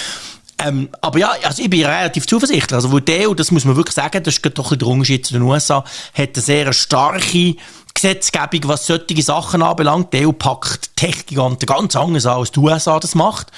Ähm, 0.64 0.88
aber 1.00 1.18
ja, 1.18 1.32
also 1.44 1.62
ich 1.62 1.70
bin 1.70 1.84
relativ 1.84 2.26
zuversichtlich. 2.26 2.72
Also, 2.72 2.92
wo 2.92 3.00
der, 3.00 3.30
und 3.30 3.40
das 3.40 3.50
muss 3.50 3.64
man 3.64 3.76
wirklich 3.76 3.94
sagen, 3.94 4.22
das 4.22 4.36
ist 4.36 4.58
doch 4.58 4.76
der 4.76 4.88
Unterschied 4.88 5.26
zu 5.26 5.34
den 5.34 5.42
USA, 5.42 5.84
hat 6.14 6.30
eine 6.34 6.42
sehr 6.42 6.72
starke 6.72 7.56
Gesetzgebung, 7.94 8.68
was 8.68 8.86
solche 8.86 9.22
Sachen 9.22 9.62
anbelangt. 9.62 10.12
Die 10.12 10.26
EU 10.26 10.32
packt 10.32 10.96
Tech-Giganten 10.96 11.66
ganz 11.66 11.96
anders 11.96 12.26
an, 12.26 12.38
als 12.38 12.52
die 12.52 12.60
USA 12.60 12.98
das 12.98 13.14
macht. 13.14 13.48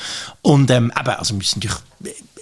Und 0.42 0.70
ähm, 0.70 0.92
eben, 0.98 1.08
also 1.10 1.34
wir 1.34 1.38
müssen 1.38 1.60
natürlich 1.60 1.82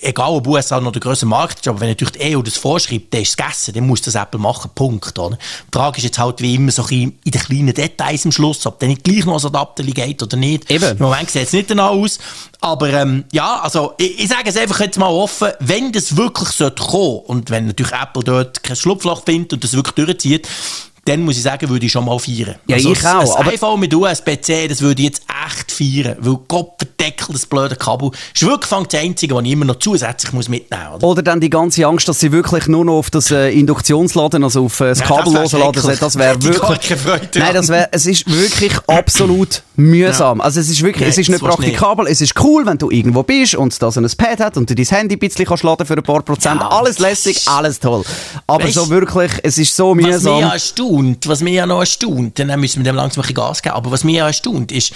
egal 0.03 0.31
ob 0.31 0.47
USA 0.47 0.81
noch 0.81 0.93
der 0.93 1.01
grösste 1.01 1.27
Markt 1.27 1.61
ist, 1.61 1.69
aber 1.69 1.81
wenn 1.81 1.88
natürlich 1.88 2.12
die 2.12 2.37
EU 2.37 2.43
das 2.43 2.57
vorschreibt, 2.57 3.15
dann 3.15 3.23
ist 3.23 3.31
es 3.31 3.37
gegessen, 3.37 3.75
dann 3.75 3.87
muss 3.87 4.03
das 4.03 4.15
Apple 4.15 4.41
machen, 4.41 4.71
Punkt. 4.75 5.19
Oder? 5.19 5.37
Die 5.37 5.79
Frage 5.79 5.99
ist 5.99 6.05
jetzt 6.05 6.19
halt 6.19 6.41
wie 6.41 6.55
immer 6.55 6.73
so 6.73 6.83
ein 6.83 7.19
in 7.25 7.31
den 7.31 7.41
kleinen 7.41 7.75
Details 7.75 8.25
am 8.25 8.33
Schluss, 8.33 8.67
ob 8.67 8.79
dann 8.81 8.91
nicht 8.91 9.05
gleich 9.05 9.25
noch 9.25 9.38
ein 9.38 9.47
Adapter 9.47 9.83
geht 9.83 10.23
oder 10.23 10.37
nicht. 10.37 10.71
Eben. 10.71 10.97
Im 10.97 10.99
Moment 10.99 11.31
sieht 11.31 11.45
es 11.45 11.53
nicht 11.53 11.71
danach 11.71 11.91
aus. 11.91 12.19
Aber 12.61 12.93
ähm, 12.93 13.25
ja, 13.33 13.61
also 13.61 13.95
ich, 13.99 14.21
ich 14.21 14.29
sage 14.29 14.49
es 14.49 14.57
einfach 14.57 14.81
jetzt 14.81 14.99
mal 14.99 15.09
offen, 15.09 15.49
wenn 15.61 15.93
das 15.93 16.17
wirklich 16.17 16.51
sollte 16.51 16.83
kommen 16.83 17.21
und 17.27 17.51
wenn 17.51 17.67
natürlich 17.67 17.93
Apple 17.93 18.23
dort 18.23 18.62
kein 18.62 18.77
Schlupfloch 18.77 19.25
findet 19.25 19.55
und 19.55 19.65
das 19.65 19.73
wirklich 19.73 19.95
durchzieht, 20.07 20.49
dann 21.05 21.21
muss 21.23 21.37
ich 21.37 21.43
sagen, 21.43 21.69
würde 21.69 21.85
ich 21.85 21.91
schon 21.91 22.05
mal 22.05 22.19
feiern. 22.19 22.55
Ja, 22.69 22.77
also 22.77 22.93
ich 22.93 23.05
auch. 23.05 23.37
Ein 23.37 23.49
iPhone 23.49 23.81
mit 23.81 23.93
USB-C, 23.93 24.69
das 24.69 24.81
würde 24.81 25.03
ich 25.03 25.09
jetzt 25.09 25.23
echt 25.47 25.73
feiern. 25.73 26.17
Weil 26.21 26.38
Gott 26.47 26.75
verdeckelt 26.79 27.35
das 27.35 27.47
blöde 27.47 27.75
Kabel. 27.75 28.11
Das 28.11 28.43
ist 28.43 28.49
wirklich 28.49 28.71
das 28.71 29.01
Einzige, 29.01 29.35
was 29.35 29.45
ich 29.45 29.51
immer 29.51 29.65
noch 29.65 29.81
zusätzlich 29.81 30.33
muss 30.33 30.49
mitnehmen 30.49 30.85
muss. 30.93 30.97
Oder? 30.99 31.07
oder 31.09 31.23
dann 31.23 31.41
die 31.41 31.51
ganze 31.51 31.87
Angst, 31.87 32.09
dass 32.09 32.21
sie 32.21 32.31
wirklich 32.31 32.69
nur 32.69 32.85
noch 32.85 32.99
auf 32.99 33.11
das 33.11 33.33
äh, 33.33 33.51
Induktionsladen, 33.51 34.45
also 34.45 34.67
auf 34.67 34.79
äh, 34.79 34.91
das 34.91 35.01
ja, 35.01 35.07
kabellose 35.07 35.59
Laden 35.59 35.83
setzen. 35.83 35.99
Das 36.01 36.17
wäre 36.17 36.41
wirklich... 36.43 36.99
Nein, 37.35 37.55
das 37.55 37.69
wär, 37.69 37.88
es 37.91 38.07
ist 38.07 38.31
wirklich 38.31 38.73
absolut 38.87 39.62
mühsam. 39.75 40.38
Ja. 40.38 40.45
Also 40.45 40.61
es 40.61 40.69
ist 40.69 40.83
wirklich, 40.83 41.03
nee, 41.03 41.11
es 41.11 41.19
ist 41.19 41.31
nicht 41.31 41.43
praktikabel. 41.43 42.05
Nicht. 42.05 42.12
Es 42.12 42.21
ist 42.21 42.41
cool, 42.41 42.65
wenn 42.65 42.79
du 42.79 42.91
irgendwo 42.91 43.25
bist 43.25 43.57
und 43.57 43.81
da 43.83 43.91
so 43.91 44.01
ein 44.01 44.09
Pad 44.17 44.38
hat 44.38 44.57
und 44.57 44.71
du 44.71 44.75
dein 44.77 44.87
Handy 44.87 45.17
ein 45.17 45.19
bisschen 45.19 45.47
kannst 45.47 45.65
laden 45.65 45.85
für 45.85 45.95
ein 45.95 46.03
paar 46.03 46.23
Prozent. 46.23 46.61
Ja, 46.61 46.69
alles 46.69 47.01
lässig, 47.01 47.49
alles 47.49 47.81
toll. 47.81 48.05
Aber 48.47 48.65
weißt, 48.65 48.75
so 48.75 48.88
wirklich, 48.88 49.33
es 49.43 49.59
ist 49.59 49.75
so 49.75 49.97
mühsam 49.97 50.53
erstaunt, 50.92 51.28
was 51.28 51.40
mich 51.40 51.55
ja 51.55 51.66
noch 51.66 51.81
erstaunt, 51.81 52.38
dann 52.38 52.61
müssen 52.61 52.85
wir 52.85 52.92
dem 52.92 52.96
langsam 52.96 53.24
ein 53.26 53.35
Gas 53.35 53.62
geben, 53.62 53.74
aber 53.76 53.90
was 53.90 54.05
mich 54.05 54.16
ja 54.16 54.26
erstaunt 54.26 54.72
ist, 54.72 54.92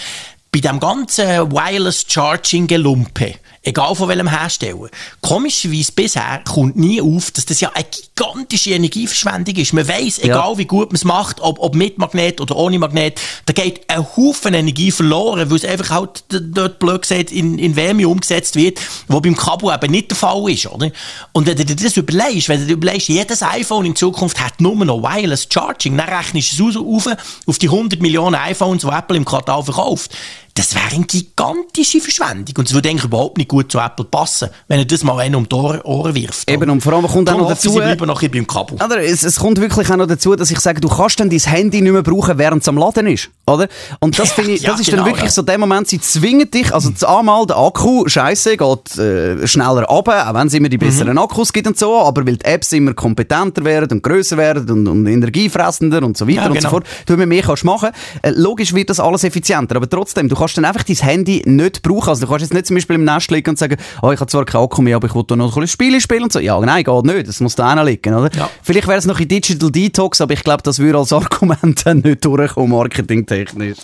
bei 0.52 0.60
dem 0.60 0.80
ganzen 0.80 1.26
Wireless 1.52 2.04
Charging 2.08 2.66
Gelumpe, 2.66 3.34
egal 3.66 3.94
von 3.94 4.08
welchem 4.08 4.28
Hersteller, 4.28 4.88
komischerweise 5.20 5.92
bisher 5.92 6.42
kommt 6.48 6.76
nie 6.76 7.00
auf, 7.00 7.30
dass 7.32 7.46
das 7.46 7.60
ja 7.60 7.70
eine 7.74 7.84
gigantische 7.84 8.70
Energieverschwendung 8.70 9.56
ist. 9.56 9.72
Man 9.72 9.86
weiss, 9.88 10.18
egal 10.18 10.52
ja. 10.52 10.58
wie 10.58 10.64
gut 10.64 10.90
man 10.90 10.96
es 10.96 11.04
macht, 11.04 11.40
ob, 11.40 11.58
ob 11.58 11.74
mit 11.74 11.98
Magnet 11.98 12.40
oder 12.40 12.56
ohne 12.56 12.78
Magnet, 12.78 13.20
da 13.44 13.52
geht 13.52 13.82
ein 13.88 14.06
Haufen 14.16 14.54
Energie 14.54 14.90
verloren, 14.90 15.50
weil 15.50 15.56
es 15.56 15.64
einfach 15.64 15.90
halt 15.90 16.24
dort 16.28 16.78
blöd 16.78 17.02
gesagt 17.02 17.32
in, 17.32 17.58
in 17.58 17.76
Wärme 17.76 18.08
umgesetzt 18.08 18.54
wird, 18.56 18.80
wo 19.08 19.20
beim 19.20 19.36
Kabel 19.36 19.74
eben 19.74 19.90
nicht 19.90 20.10
der 20.10 20.16
Fall 20.16 20.48
ist, 20.50 20.66
oder? 20.66 20.90
Und 21.32 21.46
wenn 21.46 21.56
du 21.56 21.64
dir 21.64 21.76
das 21.76 21.96
überlegst, 21.96 22.48
wenn 22.48 22.60
du 22.60 22.66
dir 22.66 22.74
überlegst, 22.74 23.08
jedes 23.08 23.42
iPhone 23.42 23.84
in 23.84 23.96
Zukunft 23.96 24.40
hat 24.40 24.60
nur 24.60 24.76
noch 24.84 25.02
Wireless 25.02 25.48
Charging, 25.50 25.96
dann 25.96 26.08
rechnest 26.08 26.58
du 26.58 26.68
es 26.68 26.76
auf, 26.76 27.08
auf 27.46 27.58
die 27.58 27.68
100 27.68 28.00
Millionen 28.00 28.36
iPhones, 28.36 28.82
die 28.82 28.88
Apple 28.88 29.16
im 29.16 29.24
Quartal 29.24 29.62
verkauft 29.62 30.12
das 30.56 30.74
wäre 30.74 30.86
eine 30.94 31.04
gigantische 31.04 32.00
Verschwendung. 32.00 32.54
Und 32.58 32.68
es 32.68 32.74
würde 32.74 32.88
eigentlich 32.88 33.04
überhaupt 33.04 33.36
nicht 33.36 33.48
gut 33.48 33.70
zu 33.70 33.78
Apple 33.78 34.06
passen, 34.06 34.48
wenn 34.68 34.78
er 34.78 34.86
das 34.86 35.04
mal 35.04 35.20
einen 35.20 35.34
um 35.34 35.48
die 35.48 35.54
Ohren 35.54 36.14
wirft. 36.14 36.50
Eben, 36.50 36.70
und 36.70 36.80
vor 36.80 36.94
allem 36.94 37.06
kommt 37.06 37.28
auch 37.30 37.36
noch 37.36 37.48
dazu... 37.48 37.70
Sie 37.70 37.76
bleiben 37.76 38.06
noch 38.06 38.22
beim 38.22 38.46
Kabel. 38.46 38.76
Oder, 38.82 39.02
es, 39.02 39.22
es, 39.22 39.38
kommt 39.38 39.60
wirklich 39.60 39.90
auch 39.90 39.96
noch 39.96 40.06
dazu, 40.06 40.34
dass 40.34 40.50
ich 40.50 40.58
sage, 40.58 40.80
du 40.80 40.88
kannst 40.88 41.20
dann 41.20 41.28
dein 41.28 41.38
Handy 41.40 41.82
nicht 41.82 41.92
mehr 41.92 42.02
brauchen, 42.02 42.38
während 42.38 42.62
es 42.62 42.68
am 42.68 42.78
Laden 42.78 43.06
ist. 43.06 43.28
Oder? 43.46 43.68
Und 44.00 44.18
das, 44.18 44.36
ich, 44.38 44.62
das 44.62 44.62
ja, 44.62 44.74
ist 44.74 44.86
genau, 44.86 44.96
dann 44.96 45.06
wirklich 45.06 45.26
ja. 45.26 45.30
so 45.30 45.42
der 45.42 45.58
Moment, 45.58 45.88
sie 45.88 46.00
zwingen 46.00 46.50
dich, 46.50 46.72
also 46.72 46.90
einmal 47.06 47.46
der 47.46 47.58
Akku, 47.58 48.08
scheiße, 48.08 48.56
geht 48.56 48.98
äh, 48.98 49.46
schneller 49.46 49.84
runter, 49.84 50.30
auch 50.30 50.34
wenn 50.34 50.46
es 50.46 50.54
immer 50.54 50.70
die 50.70 50.78
besseren 50.78 51.12
mhm. 51.12 51.18
Akkus 51.18 51.52
gibt 51.52 51.66
und 51.66 51.78
so, 51.78 51.98
aber 51.98 52.26
weil 52.26 52.38
die 52.38 52.44
Apps 52.46 52.72
immer 52.72 52.94
kompetenter 52.94 53.62
werden 53.64 53.98
und 53.98 54.02
grösser 54.02 54.36
werden 54.38 54.70
und, 54.70 54.88
und 54.88 55.06
energiefressender 55.06 56.02
und 56.02 56.16
so 56.16 56.26
weiter 56.26 56.36
ja, 56.36 56.48
genau. 56.48 56.54
und 56.54 56.62
so 56.62 56.68
genau. 56.68 56.70
fort, 56.70 56.86
du 57.06 57.16
mehr 57.16 57.42
kannst 57.42 57.64
machen. 57.64 57.90
Äh, 58.22 58.30
logisch 58.30 58.72
wird 58.72 58.90
das 58.90 59.00
alles 59.00 59.22
effizienter, 59.22 59.76
aber 59.76 59.88
trotzdem, 59.88 60.28
du 60.28 60.34
kannst 60.34 60.45
kannst 60.46 60.58
dann 60.58 60.64
einfach 60.64 60.84
dein 60.84 60.96
Handy 60.96 61.42
nicht 61.44 61.82
brauchen. 61.82 62.08
Also 62.08 62.24
du 62.24 62.30
kannst 62.30 62.42
jetzt 62.42 62.54
nicht 62.54 62.66
zum 62.66 62.76
Beispiel 62.76 62.96
im 62.96 63.04
Nest 63.04 63.30
liegen 63.30 63.50
und 63.50 63.58
sagen, 63.58 63.76
oh, 64.02 64.12
ich 64.12 64.20
habe 64.20 64.30
zwar 64.30 64.44
keinen 64.44 64.62
Akku 64.62 64.80
mehr, 64.80 64.96
aber 64.96 65.08
ich 65.08 65.14
will 65.14 65.24
noch 65.36 65.56
ein 65.56 65.66
Spiele 65.66 66.00
spielen 66.00 66.24
und 66.24 66.32
so. 66.32 66.38
Ja, 66.38 66.58
nein, 66.60 66.84
geht 66.84 67.04
nicht. 67.04 67.28
Das 67.28 67.40
muss 67.40 67.56
da 67.56 67.74
auch 67.74 67.84
liegen, 67.84 68.14
oder? 68.14 68.30
Ja. 68.36 68.48
Vielleicht 68.62 68.86
wäre 68.86 68.98
es 68.98 69.06
noch 69.06 69.18
in 69.18 69.28
Digital 69.28 69.70
Detox, 69.70 70.20
aber 70.20 70.34
ich 70.34 70.44
glaube, 70.44 70.62
das 70.62 70.78
würde 70.78 70.98
als 70.98 71.12
Argument 71.12 71.82
dann 71.84 71.98
nicht 71.98 72.24
durchkommen, 72.24 72.70
marketingtechnisch. 72.70 73.78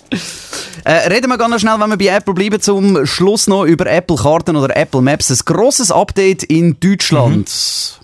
Äh, 0.84 1.08
reden 1.08 1.28
wir 1.28 1.38
ganz 1.38 1.60
schnell, 1.60 1.78
wenn 1.78 1.90
wir 1.90 1.98
bei 1.98 2.16
Apple 2.16 2.34
bleiben, 2.34 2.60
zum 2.60 3.04
Schluss 3.06 3.48
noch 3.48 3.64
über 3.64 3.86
Apple-Karten 3.86 4.56
oder 4.56 4.76
Apple 4.76 5.02
Maps. 5.02 5.30
Ein 5.30 5.38
grosses 5.44 5.90
Update 5.90 6.44
in 6.44 6.78
Deutschland. 6.78 7.48
Mhm. 7.48 8.02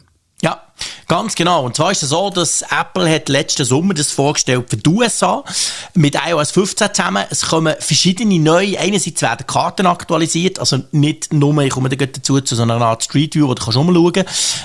Ganz 1.08 1.34
genau. 1.34 1.64
Und 1.64 1.74
zwar 1.74 1.90
ist 1.90 2.02
es 2.02 2.10
so, 2.10 2.28
dass 2.28 2.60
Apple 2.60 3.10
hat 3.10 3.30
letzten 3.30 3.64
Sommer 3.64 3.94
das 3.94 4.10
vorgestellt 4.10 4.66
für 4.68 4.76
die 4.76 4.90
USA 4.90 5.42
mit 5.94 6.14
iOS 6.14 6.50
15 6.50 6.92
zusammen. 6.92 7.24
Es 7.30 7.46
kommen 7.46 7.74
verschiedene 7.78 8.38
neue, 8.38 8.78
einerseits 8.78 9.22
werden 9.22 9.46
Karten 9.46 9.86
aktualisiert, 9.86 10.58
also 10.58 10.80
nicht 10.92 11.32
nur, 11.32 11.56
ich 11.62 11.70
komme 11.70 11.88
da 11.88 11.96
dazu, 12.04 12.42
zu 12.42 12.54
so 12.54 12.62
einer 12.62 12.78
Art 12.82 13.04
Street 13.04 13.34
View, 13.34 13.48
wo 13.48 13.54
du 13.54 13.64
kannst 13.64 13.78
umschauen. 13.78 14.24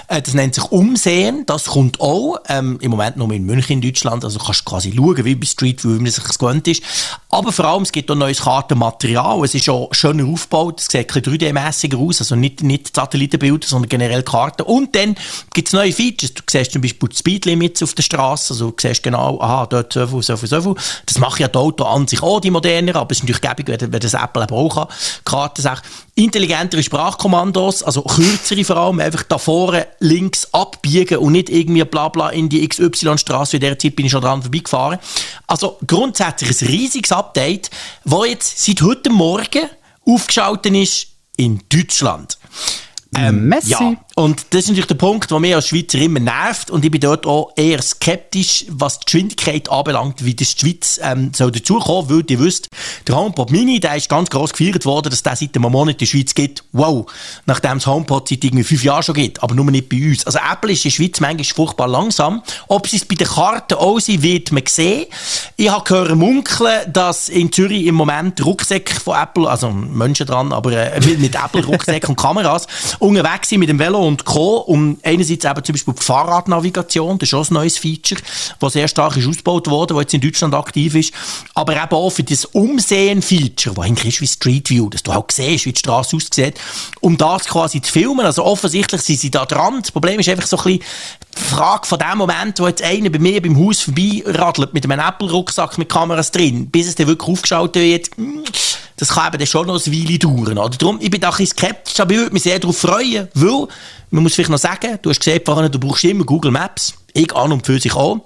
Äh, 0.09 0.21
das 0.21 0.33
nennt 0.33 0.55
sich 0.55 0.65
Umsehen, 0.65 1.45
das 1.45 1.67
kommt 1.67 2.01
auch, 2.01 2.35
ähm, 2.49 2.77
im 2.81 2.91
Moment 2.91 3.15
nur 3.15 3.31
in 3.31 3.45
München 3.45 3.75
in 3.75 3.81
Deutschland, 3.81 4.25
also 4.25 4.37
kannst 4.37 4.61
du 4.61 4.69
quasi 4.69 4.93
schauen, 4.93 5.23
wie 5.23 5.35
bei 5.35 5.45
Street 5.45 5.81
View, 5.81 5.95
wie 5.95 6.01
man 6.01 6.11
sich 6.11 6.25
das 6.25 6.39
gewöhnt 6.39 6.67
ist. 6.67 6.83
Aber 7.29 7.53
vor 7.53 7.63
allem, 7.63 7.83
es 7.83 7.93
gibt 7.93 8.11
auch 8.11 8.15
neues 8.15 8.41
Kartenmaterial, 8.41 9.41
es 9.45 9.55
ist 9.55 9.69
auch 9.69 9.93
schöner 9.93 10.27
aufgebaut, 10.27 10.81
es 10.81 10.87
sieht 10.87 11.15
ein 11.15 11.21
bisschen 11.21 11.39
3D-mässiger 11.39 11.97
aus, 11.97 12.19
also 12.19 12.35
nicht, 12.35 12.63
nicht 12.63 12.93
Satellitenbilder, 12.93 13.65
sondern 13.65 13.87
generell 13.87 14.23
Karten. 14.23 14.63
Und 14.63 14.93
dann 14.93 15.15
gibt 15.53 15.69
es 15.69 15.73
neue 15.73 15.93
Features, 15.93 16.32
du 16.33 16.43
siehst 16.49 16.71
zum 16.71 16.81
Beispiel 16.81 17.09
die 17.09 17.15
Speedlimits 17.15 17.83
auf 17.83 17.93
der 17.93 18.03
Straße, 18.03 18.53
also 18.53 18.71
du 18.71 18.75
siehst 18.79 19.03
genau, 19.03 19.39
aha, 19.39 19.65
dort 19.65 19.93
so 19.93 20.07
viel, 20.07 20.21
so 20.21 20.37
viel, 20.37 20.49
so 20.49 20.61
viel. 20.61 20.75
Das 21.05 21.17
macht 21.19 21.39
ja 21.39 21.47
die 21.47 21.57
Auto 21.57 21.83
an 21.83 22.07
sich 22.07 22.21
auch, 22.21 22.39
die 22.39 22.51
moderner, 22.51 22.95
aber 22.95 23.11
es 23.11 23.19
ist 23.19 23.23
natürlich 23.23 23.41
gäbig, 23.41 23.67
wenn, 23.67 23.93
wenn 23.93 23.99
das 23.99 24.13
Apple 24.13 24.43
eben 24.43 24.55
auch 24.55 24.75
kann. 24.75 24.87
Karten 25.25 25.61
sagt, 25.61 25.83
intelligentere 26.15 26.83
Sprachkommandos, 26.83 27.83
also 27.83 28.03
kürzere 28.03 28.63
vor 28.63 28.77
allem, 28.77 28.99
einfach 28.99 29.23
da 29.23 29.37
vorne 29.37 29.87
links 29.99 30.47
abbiegen 30.53 31.17
und 31.17 31.31
nicht 31.31 31.49
irgendwie 31.49 31.83
bla 31.83 32.09
bla 32.09 32.29
in 32.29 32.49
die 32.49 32.67
XY-Straße, 32.67 33.57
in 33.57 33.61
der 33.61 33.79
Zeit 33.79 33.95
bin 33.95 34.05
ich 34.05 34.11
schon 34.11 34.21
dran 34.21 34.41
vorbeigefahren. 34.41 34.99
Also 35.47 35.77
grundsätzlich 35.87 36.61
ein 36.61 36.67
riesiges 36.67 37.11
Update, 37.11 37.69
das 38.05 38.27
jetzt 38.27 38.65
seit 38.65 38.81
heute 38.81 39.09
Morgen 39.09 39.69
aufgeschaltet 40.05 40.73
ist 40.75 41.07
in 41.37 41.61
Deutschland. 41.69 42.37
Ähm, 43.15 43.47
Messi. 43.47 43.71
Ja, 43.71 43.95
und 44.15 44.45
das 44.51 44.65
ist 44.65 44.67
natürlich 44.69 44.87
der 44.87 44.95
Punkt, 44.95 45.31
der 45.31 45.39
mich 45.39 45.55
als 45.55 45.69
Schweizer 45.69 45.97
immer 45.97 46.19
nervt. 46.19 46.69
Und 46.69 46.85
ich 46.85 46.91
bin 46.91 47.01
dort 47.01 47.25
auch 47.25 47.51
eher 47.55 47.81
skeptisch, 47.81 48.65
was 48.69 48.99
die 48.99 49.05
Geschwindigkeit 49.05 49.71
anbelangt, 49.71 50.23
wie 50.23 50.35
das 50.35 50.53
die 50.53 50.67
Schweiz 50.67 50.99
ähm, 51.01 51.31
soll 51.33 51.51
dazukommen, 51.51 52.09
weil 52.11 52.23
ihr 52.29 52.39
wisst, 52.39 52.69
der 53.07 53.15
HomePod 53.15 53.49
Mini, 53.49 53.79
der 53.79 53.95
ist 53.95 54.09
ganz 54.09 54.29
gross 54.29 54.53
gefeiert 54.53 54.85
worden, 54.85 55.09
dass 55.09 55.23
der 55.23 55.35
seit 55.35 55.55
einem 55.55 55.71
Monat 55.71 55.95
in 55.95 55.97
der 55.99 56.05
Schweiz 56.05 56.35
gibt. 56.35 56.63
Wow! 56.73 57.11
Nachdem 57.47 57.77
es 57.77 57.87
HomePod 57.87 58.29
seit 58.29 58.43
irgendwie 58.43 58.63
fünf 58.63 58.83
Jahren 58.83 59.01
schon 59.01 59.15
gibt, 59.15 59.41
aber 59.41 59.55
nur 59.55 59.65
nicht 59.71 59.89
bei 59.89 59.97
uns. 59.97 60.27
Also 60.27 60.37
Apple 60.37 60.73
ist 60.73 60.85
in 60.85 60.91
der 60.91 60.95
Schweiz 60.95 61.19
manchmal 61.19 61.45
furchtbar 61.45 61.87
langsam. 61.87 62.43
Ob 62.67 62.87
sie 62.87 62.97
es 62.97 63.05
bei 63.05 63.15
den 63.15 63.27
Karten 63.27 63.73
auch 63.73 63.99
sind, 63.99 64.21
wird 64.21 64.51
man 64.51 64.63
sehen. 64.67 65.07
Ich 65.57 65.71
habe 65.71 65.83
gehört 65.85 66.15
munkeln, 66.15 66.93
dass 66.93 67.29
in 67.29 67.51
Zürich 67.51 67.87
im 67.87 67.95
Moment 67.95 68.45
Rucksäcke 68.45 68.93
von 68.93 69.17
Apple, 69.19 69.49
also 69.49 69.71
Menschen 69.71 70.27
dran, 70.27 70.53
aber 70.53 70.71
äh, 70.71 70.99
mit 71.17 71.33
Apple-Rucksäcken 71.33 72.09
und 72.09 72.15
Kameras, 72.15 72.67
unterwegs 72.99 73.49
sind 73.49 73.59
mit 73.59 73.69
dem 73.69 73.79
Velo 73.79 74.02
und 74.07 74.25
Co. 74.25 74.57
Um 74.57 74.97
einerseits 75.03 75.45
eben 75.45 75.63
zum 75.63 75.73
Beispiel 75.73 75.93
die 75.93 76.03
Fahrradnavigation, 76.03 77.17
das 77.19 77.29
ist 77.29 77.33
auch 77.33 77.49
ein 77.49 77.53
neues 77.53 77.77
Feature, 77.77 78.21
das 78.59 78.73
sehr 78.73 78.87
stark 78.87 79.17
ist 79.17 79.27
ausgebaut 79.27 79.69
wurde, 79.69 79.93
das 79.93 80.03
jetzt 80.03 80.13
in 80.13 80.21
Deutschland 80.21 80.53
aktiv 80.53 80.95
ist. 80.95 81.13
Aber 81.53 81.73
eben 81.73 81.91
auch 81.91 82.09
für 82.09 82.23
das 82.23 82.45
Umsehen-Feature, 82.45 83.75
das 83.75 83.85
eigentlich 83.85 84.15
ist 84.15 84.21
wie 84.21 84.27
Street 84.27 84.69
View, 84.69 84.89
dass 84.89 85.03
du 85.03 85.13
halt 85.13 85.31
siehst, 85.31 85.65
wie 85.65 85.73
die 85.73 85.79
Straße 85.79 86.15
aussieht, 86.15 86.59
um 87.01 87.17
das 87.17 87.45
quasi 87.45 87.81
zu 87.81 87.91
filmen. 87.91 88.25
Also 88.25 88.43
offensichtlich 88.43 89.01
sind 89.01 89.19
sie 89.19 89.31
da 89.31 89.45
dran. 89.45 89.81
Das 89.81 89.91
Problem 89.91 90.19
ist 90.19 90.29
einfach 90.29 90.47
so 90.47 90.57
ein 90.57 90.63
bisschen, 90.63 90.83
Frage 91.35 91.87
von 91.87 91.99
dem 91.99 92.17
Moment, 92.17 92.59
wo 92.59 92.67
jetzt 92.67 92.83
einer 92.83 93.09
bei 93.09 93.19
mir 93.19 93.41
beim 93.41 93.57
Haus 93.57 93.81
vorbeiradelt 93.81 94.73
mit 94.73 94.83
einem 94.85 94.99
Apple-Rucksack 94.99 95.77
mit 95.77 95.89
Kameras 95.89 96.31
drin, 96.31 96.69
bis 96.69 96.87
es 96.87 96.95
dann 96.95 97.07
wirklich 97.07 97.29
aufgeschaltet 97.29 97.81
wird, 97.81 98.09
das 99.03 99.15
kann 99.15 99.33
eben 99.33 99.45
schon 99.45 99.67
noch 99.67 99.85
eine 99.85 99.95
Weile 99.95 100.17
dauern. 100.17 100.57
Oder? 100.57 100.77
Darum, 100.77 100.97
ich 101.01 101.09
bin 101.09 101.19
da 101.19 101.29
ein 101.29 101.31
bisschen 101.31 101.57
skeptisch, 101.57 101.99
aber 101.99 102.13
ich 102.13 102.19
würde 102.19 102.31
mich 102.31 102.43
sehr 102.43 102.57
darauf 102.57 102.77
freuen, 102.77 103.27
weil, 103.33 103.67
man 104.11 104.23
muss 104.23 104.35
vielleicht 104.35 104.49
noch 104.49 104.57
sagen, 104.57 104.97
du 105.01 105.09
hast 105.09 105.23
vorhin, 105.45 105.71
du 105.71 105.79
brauchst 105.79 106.05
immer 106.05 106.23
Google 106.23 106.51
Maps. 106.51 106.93
Ich 107.13 107.35
an 107.35 107.51
und 107.51 107.65
für 107.65 107.79
sich 107.79 107.93
auch. 107.93 108.21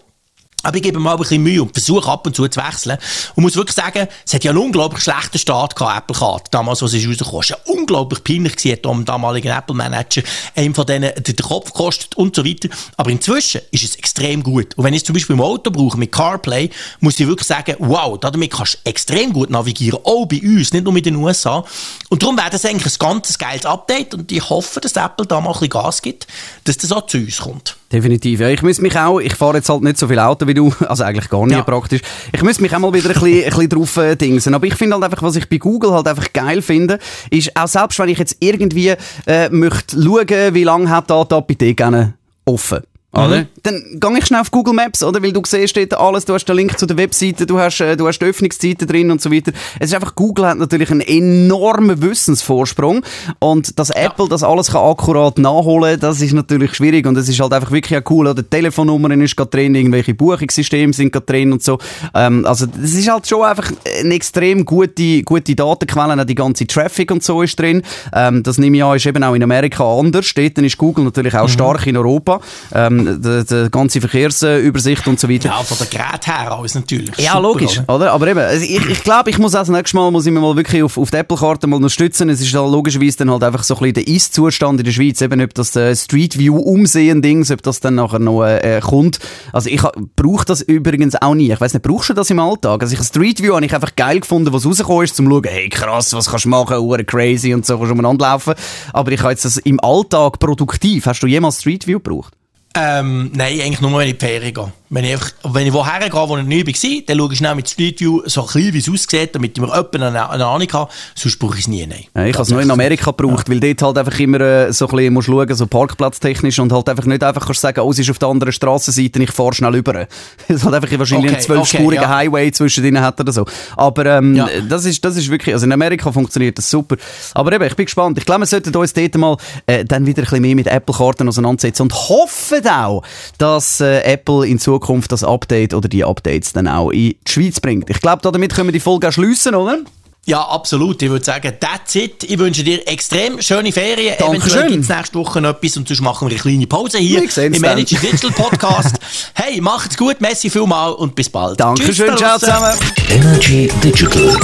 Aber 0.63 0.75
ich 0.75 0.83
gebe 0.83 0.97
mir 0.97 1.03
mal 1.03 1.13
ein 1.13 1.19
bisschen 1.19 1.43
Mühe 1.43 1.61
und 1.61 1.71
versuche 1.71 2.09
ab 2.09 2.25
und 2.25 2.35
zu 2.35 2.47
zu 2.47 2.59
wechseln. 2.59 2.97
Und 3.35 3.43
muss 3.43 3.55
wirklich 3.55 3.75
sagen, 3.75 4.07
es 4.25 4.33
hat 4.33 4.43
ja 4.43 4.51
einen 4.51 4.59
unglaublich 4.59 5.03
schlechten 5.03 5.37
Start 5.37 5.75
gehabt, 5.75 6.09
Apple 6.09 6.17
Card. 6.17 6.47
Damals, 6.51 6.81
als 6.81 6.93
es 6.93 7.07
rausgekommen 7.07 7.41
ist. 7.41 7.49
Ja 7.49 7.57
unglaublich 7.65 8.23
peinlich 8.23 8.55
gewesen, 8.55 8.79
am 8.85 9.05
damaligen 9.05 9.51
Apple 9.51 9.75
Manager 9.75 10.21
einem 10.55 10.73
von 10.73 10.85
denen 10.85 11.11
den 11.23 11.35
Kopf 11.37 11.71
gekostet 11.71 12.15
und 12.15 12.35
so 12.35 12.43
weiter. 12.43 12.69
Aber 12.97 13.11
inzwischen 13.11 13.61
ist 13.71 13.83
es 13.83 13.95
extrem 13.95 14.43
gut. 14.43 14.75
Und 14.75 14.83
wenn 14.83 14.93
ich 14.93 15.01
es 15.01 15.05
zum 15.05 15.13
Beispiel 15.13 15.35
im 15.35 15.41
Auto 15.41 15.71
brauche, 15.71 15.97
mit 15.97 16.11
CarPlay, 16.11 16.69
muss 16.99 17.19
ich 17.19 17.27
wirklich 17.27 17.47
sagen, 17.47 17.75
wow, 17.79 18.19
damit 18.19 18.51
kannst 18.51 18.75
du 18.75 18.89
extrem 18.89 19.33
gut 19.33 19.49
navigieren. 19.49 19.99
Auch 20.03 20.25
bei 20.25 20.41
uns, 20.41 20.73
nicht 20.73 20.83
nur 20.83 20.93
mit 20.93 21.05
den 21.05 21.15
USA. 21.15 21.63
Und 22.09 22.23
darum 22.23 22.37
wäre 22.37 22.49
das 22.49 22.65
eigentlich 22.65 22.93
ein 22.93 22.99
ganz 22.99 23.37
geiles 23.37 23.65
Update 23.65 24.13
und 24.13 24.31
ich 24.31 24.49
hoffe, 24.49 24.81
dass 24.81 24.95
Apple 24.95 25.25
da 25.25 25.39
mal 25.39 25.49
ein 25.49 25.53
bisschen 25.53 25.69
Gas 25.69 26.01
gibt, 26.01 26.27
dass 26.63 26.77
das 26.77 26.91
auch 26.91 27.05
zu 27.05 27.17
uns 27.17 27.37
kommt. 27.37 27.77
Definitiv. 27.91 28.41
Ja, 28.41 28.49
ich 28.49 28.61
muss 28.61 28.81
mich 28.81 28.97
auch, 28.97 29.19
ich 29.19 29.35
fahre 29.35 29.57
jetzt 29.57 29.69
halt 29.69 29.81
nicht 29.81 29.97
so 29.97 30.07
viel 30.07 30.19
Auto 30.19 30.45
wie 30.45 30.53
du, 30.53 30.73
also 30.87 31.03
eigentlich 31.03 31.29
gar 31.29 31.45
nicht 31.45 31.57
ja. 31.57 31.63
praktisch. 31.63 32.01
Ich 32.33 32.43
muss 32.43 32.59
mich 32.59 32.75
auch 32.75 32.79
mal 32.79 32.93
wieder 32.93 33.09
ein 33.09 33.13
bisschen, 33.13 33.43
ein 33.43 33.49
bisschen 33.49 33.69
drauf 33.69 33.97
äh, 33.97 34.15
dingsen. 34.15 34.53
Aber 34.53 34.67
ich 34.67 34.75
finde 34.75 34.95
halt 34.95 35.05
einfach, 35.05 35.23
was 35.23 35.37
ich 35.37 35.47
bei 35.47 35.57
Google 35.57 35.91
halt 35.91 36.07
einfach 36.07 36.33
geil 36.33 36.61
finde, 36.61 36.99
ist 37.29 37.55
auch 37.55 37.67
selbst 37.67 37.97
wenn 37.99 38.09
ich 38.09 38.17
jetzt 38.17 38.37
irgendwie 38.39 38.93
äh, 39.25 39.49
möchte 39.49 40.01
schauen, 40.01 40.53
wie 40.53 40.63
lange 40.63 40.89
hat 40.89 41.09
da 41.09 41.23
die 41.23 41.35
Apotheke 41.35 42.13
offen 42.45 42.83
oder? 43.13 43.41
Mhm. 43.41 43.47
Dann 43.63 43.83
gehe 43.99 44.17
ich 44.19 44.25
schnell 44.25 44.41
auf 44.41 44.51
Google 44.51 44.73
Maps, 44.73 45.01
oder? 45.01 45.23
Weil 45.23 45.31
du 45.31 45.41
siehst 45.45 45.77
dort 45.77 45.93
alles, 45.93 46.25
du 46.25 46.33
hast 46.33 46.45
den 46.45 46.57
Link 46.57 46.77
zu 46.77 46.85
der 46.85 46.97
Webseite, 46.97 47.45
du 47.45 47.57
hast, 47.57 47.79
äh, 47.79 47.95
du 47.95 48.05
hast 48.05 48.21
Öffnungszeiten 48.21 48.85
drin 48.85 49.11
und 49.11 49.21
so 49.21 49.31
weiter. 49.31 49.53
Es 49.79 49.89
ist 49.89 49.95
einfach, 49.95 50.13
Google 50.13 50.45
hat 50.45 50.57
natürlich 50.57 50.91
einen 50.91 51.01
enormen 51.01 52.01
Wissensvorsprung. 52.01 53.03
Und 53.39 53.79
dass 53.79 53.89
ja. 53.89 54.07
Apple 54.07 54.27
das 54.27 54.43
alles 54.43 54.71
kann 54.71 54.83
akkurat 54.83 55.37
nachholen 55.37 55.99
das 55.99 56.21
ist 56.21 56.33
natürlich 56.33 56.75
schwierig. 56.75 57.07
Und 57.07 57.17
es 57.17 57.29
ist 57.29 57.39
halt 57.39 57.53
einfach 57.53 57.71
wirklich 57.71 57.97
auch 57.97 58.11
cool, 58.11 58.27
oder? 58.27 58.43
Die 58.43 58.49
Telefonnummer 58.49 59.09
ist 59.11 59.37
gerade 59.37 59.51
drin, 59.51 59.73
irgendwelche 59.73 60.13
Buchungssysteme 60.13 60.91
sind 60.91 61.13
gerade 61.13 61.25
drin 61.25 61.53
und 61.53 61.63
so. 61.63 61.79
Ähm, 62.13 62.45
also, 62.45 62.65
das 62.65 62.93
ist 62.93 63.09
halt 63.09 63.25
schon 63.25 63.41
einfach 63.43 63.71
eine 63.99 64.13
extrem 64.13 64.65
gute, 64.65 65.23
gute 65.23 65.55
Datenquelle, 65.55 66.21
auch 66.21 66.25
die 66.25 66.35
ganze 66.35 66.67
Traffic 66.67 67.09
und 67.11 67.23
so 67.23 67.41
ist 67.41 67.57
drin. 67.57 67.83
Ähm, 68.13 68.43
das 68.43 68.57
nehme 68.57 68.75
ich 68.75 68.83
an, 68.83 68.97
ist 68.97 69.05
eben 69.05 69.23
auch 69.23 69.33
in 69.33 69.43
Amerika 69.43 69.85
anders. 69.85 70.33
Dort 70.33 70.57
ist 70.57 70.77
Google 70.77 71.05
natürlich 71.05 71.35
auch 71.35 71.47
mhm. 71.47 71.51
stark 71.51 71.87
in 71.87 71.95
Europa. 71.95 72.41
Ähm, 72.73 72.96
die, 73.05 73.45
die 73.45 73.71
ganze 73.71 73.99
Verkehrsübersicht 74.01 75.07
und 75.07 75.19
so 75.19 75.29
weiter. 75.29 75.49
Ja, 75.49 75.63
von 75.63 75.77
der 75.77 75.87
Gerät 75.87 76.27
her 76.27 76.51
alles 76.51 76.75
natürlich. 76.75 77.17
Ja, 77.17 77.33
Super, 77.33 77.41
logisch, 77.41 77.79
oder? 77.79 77.95
oder? 77.95 78.11
Aber 78.13 78.27
eben, 78.27 78.39
also 78.39 78.63
ich, 78.63 78.85
ich 78.85 79.03
glaube, 79.03 79.29
ich 79.29 79.37
muss 79.37 79.51
das 79.51 79.69
nächste 79.69 79.97
Mal, 79.97 80.11
muss 80.11 80.25
ich 80.25 80.31
mir 80.31 80.39
mal 80.39 80.55
wirklich 80.55 80.83
auf, 80.83 80.97
auf 80.97 81.11
die 81.11 81.17
Apple-Karte 81.17 81.67
mal 81.67 81.77
unterstützen. 81.77 82.29
Es 82.29 82.41
ist 82.41 82.53
halt 82.53 82.71
logischerweise 82.71 83.17
dann 83.17 83.31
halt 83.31 83.43
einfach 83.43 83.63
so 83.63 83.75
ein 83.75 83.79
bisschen 83.79 83.93
der 84.05 84.07
Ist-Zustand 84.07 84.79
in 84.79 84.85
der 84.85 84.91
Schweiz, 84.91 85.21
eben 85.21 85.41
ob 85.41 85.53
das 85.53 85.75
äh, 85.75 85.95
Street 85.95 86.37
View 86.37 86.57
umsehen 86.57 87.21
Dings, 87.21 87.51
ob 87.51 87.61
das 87.63 87.79
dann 87.79 87.95
nachher 87.95 88.19
noch 88.19 88.43
äh, 88.43 88.79
kommt. 88.83 89.19
Also 89.53 89.69
ich 89.69 89.81
brauche 90.15 90.45
das 90.45 90.61
übrigens 90.61 91.15
auch 91.21 91.35
nie. 91.35 91.51
Ich 91.51 91.61
weiß 91.61 91.73
nicht, 91.73 91.83
brauchst 91.83 92.09
du 92.09 92.13
das 92.13 92.29
im 92.29 92.39
Alltag? 92.39 92.81
Also 92.81 92.95
ich 92.95 93.01
Street 93.03 93.41
View 93.41 93.55
habe 93.55 93.65
ich 93.65 93.73
einfach 93.73 93.95
geil 93.95 94.19
gefunden, 94.19 94.51
was 94.53 94.65
rausgekommen 94.65 95.03
ist, 95.03 95.15
zum 95.15 95.29
schauen, 95.29 95.43
hey 95.47 95.69
krass, 95.69 96.13
was 96.13 96.29
kannst 96.29 96.45
du 96.45 96.49
machen, 96.49 96.77
hure 96.77 97.03
crazy 97.03 97.53
und 97.53 97.65
so 97.65 97.77
kannst 97.77 97.89
du 97.89 97.93
umeinander 97.93 98.25
laufen. 98.25 98.53
Aber 98.93 99.11
ich 99.11 99.21
habe 99.21 99.31
jetzt 99.31 99.45
das 99.45 99.57
im 99.57 99.79
Alltag 99.79 100.39
produktiv. 100.39 101.05
Hast 101.05 101.21
du 101.21 101.27
jemals 101.27 101.61
Street 101.61 101.87
View 101.87 101.99
gebraucht? 101.99 102.33
Ähm, 102.79 103.31
nein, 103.33 103.59
eigentlich 103.59 103.81
nur, 103.81 103.91
wenn 103.97 104.07
ich 104.07 104.13
in 104.13 104.19
die 104.19 104.25
Ferien 104.25 104.53
gehe. 104.53 104.71
Wenn 104.89 105.03
ich, 105.03 105.11
einfach, 105.11 105.31
wenn 105.43 105.67
ich 105.67 105.73
woher 105.73 105.99
gehe, 105.99 106.11
wo 106.13 106.37
ich 106.37 106.45
nie 106.45 106.65
war, 106.65 107.03
dann 107.07 107.17
schaue 107.17 107.31
ich 107.33 107.37
schnell 107.37 107.55
mit 107.55 107.69
Street 107.69 107.99
View 107.99 108.21
so 108.25 108.41
ein 108.41 108.47
bisschen, 108.47 108.73
wie 108.73 108.77
es 108.77 108.89
aussieht, 108.89 109.35
damit 109.35 109.57
ich 109.57 109.61
mir 109.61 109.67
jemanden 109.67 110.03
eine, 110.03 110.29
eine 110.29 110.45
Ahnung 110.45 110.67
habe. 110.71 110.91
Sonst 111.13 111.37
brauche 111.39 111.55
ich 111.55 111.61
es 111.61 111.67
nie, 111.67 111.85
nein. 111.85 112.05
Ja, 112.15 112.25
ich 112.25 112.33
habe 112.33 112.43
es 112.43 112.49
nur 112.49 112.61
in 112.61 112.71
Amerika 112.71 113.11
gebraucht, 113.11 113.49
ja. 113.49 113.53
weil 113.53 113.59
dort 113.59 113.81
halt 113.81 113.97
einfach 113.97 114.19
immer 114.19 114.39
äh, 114.39 114.71
so 114.71 114.87
ein 114.87 114.95
bisschen 114.95 115.13
musst 115.13 115.27
schauen, 115.27 115.55
so 115.55 115.67
parkplatztechnisch 115.67 116.59
und 116.59 116.71
halt 116.71 116.87
einfach 116.87 117.05
nicht 117.05 117.21
einfach 117.21 117.45
kannst 117.45 117.61
sagen, 117.61 117.81
oh, 117.81 117.91
es 117.91 117.99
ist 117.99 118.09
auf 118.09 118.19
der 118.19 118.29
anderen 118.29 118.53
Strassenseite, 118.53 119.21
ich 119.21 119.31
fahre 119.31 119.53
schnell 119.53 119.75
über. 119.75 120.07
Es 120.47 120.63
hat 120.63 120.73
einfach 120.73 120.97
wahrscheinlich 120.97 121.31
okay, 121.31 121.35
einen 121.35 121.45
zwölfspurigen 121.45 122.05
okay, 122.05 122.11
ja. 122.11 122.17
Highway 122.17 122.51
zwischendrin 122.51 123.01
hat 123.01 123.19
oder 123.19 123.33
so. 123.33 123.45
Aber 123.75 124.05
ähm, 124.05 124.35
ja. 124.35 124.47
das, 124.69 124.85
ist, 124.85 125.03
das 125.03 125.17
ist 125.17 125.29
wirklich, 125.29 125.53
also 125.53 125.65
in 125.65 125.73
Amerika 125.73 126.11
funktioniert 126.11 126.57
das 126.57 126.69
super. 126.69 126.95
Aber 127.33 127.51
eben, 127.51 127.65
ich 127.65 127.75
bin 127.75 127.85
gespannt. 127.85 128.17
Ich 128.17 128.25
glaube, 128.25 128.41
wir 128.41 128.45
sollten 128.45 128.73
uns 128.75 128.93
dort 128.93 129.15
mal 129.15 129.37
äh, 129.65 129.83
dann 129.83 130.05
wieder 130.05 130.21
ein 130.21 130.23
bisschen 130.23 130.41
mehr 130.41 130.55
mit 130.55 130.67
Apple-Karten 130.67 131.27
auseinandersetzen 131.27 131.83
und 131.83 131.93
hoffen 131.93 132.65
auch, 132.67 133.03
dass 133.37 133.81
äh, 133.81 134.01
Apple 134.01 134.47
in 134.47 134.59
Zukunft 134.59 134.76
das 135.07 135.23
Update 135.23 135.73
oder 135.73 135.87
die 135.87 136.03
Updates 136.03 136.53
dann 136.53 136.67
auch 136.67 136.91
in 136.91 136.99
die 136.99 137.17
Schweiz 137.27 137.59
bringt. 137.59 137.89
Ich 137.89 138.01
glaube, 138.01 138.21
damit 138.21 138.53
können 138.53 138.67
wir 138.67 138.73
die 138.73 138.79
Folge 138.79 139.11
schliessen, 139.11 139.55
oder? 139.55 139.79
Ja, 140.27 140.41
absolut. 140.41 141.01
Ich 141.01 141.09
würde 141.09 141.23
sagen, 141.23 141.53
that's 141.57 141.95
it. 141.95 142.25
Ich 142.25 142.37
wünsche 142.37 142.61
dir 142.61 142.85
extrem 142.85 143.41
schöne 143.41 143.71
Ferien. 143.71 144.15
Dankeschön. 144.19 144.41
Eventuell 144.41 144.71
gibt 144.71 144.83
es 144.83 144.89
nächste 144.89 145.19
Woche 145.19 145.39
noch 145.39 145.51
etwas 145.51 145.77
und 145.77 145.87
sonst 145.87 146.01
machen 146.01 146.27
wir 146.27 146.31
eine 146.31 146.41
kleine 146.41 146.67
Pause 146.67 146.97
hier 146.97 147.21
im 147.21 147.63
Energy 147.63 147.95
Digital 147.95 148.31
Podcast. 148.31 148.97
hey, 149.35 149.61
macht's 149.61 149.95
gut, 149.95 150.19
Messi 150.19 150.49
vielmal 150.49 150.91
und 150.91 151.15
bis 151.15 151.29
bald. 151.29 151.57
Dankeschön, 151.57 152.09
Tschüss, 152.09 152.17
ciao 152.17 152.37
zusammen. 152.37 152.77
Energy 153.09 153.69
Digital 153.81 154.37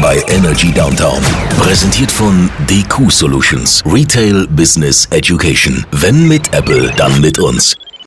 bei 0.00 0.24
Energy 0.28 0.72
Downtown. 0.72 1.22
Präsentiert 1.58 2.10
von 2.10 2.48
DQ 2.70 3.10
Solutions. 3.10 3.82
Retail 3.84 4.46
Business 4.48 5.06
Education. 5.10 5.84
Wenn 5.90 6.28
mit 6.28 6.54
Apple, 6.54 6.90
dann 6.96 7.20
mit 7.20 7.38
uns. 7.38 7.76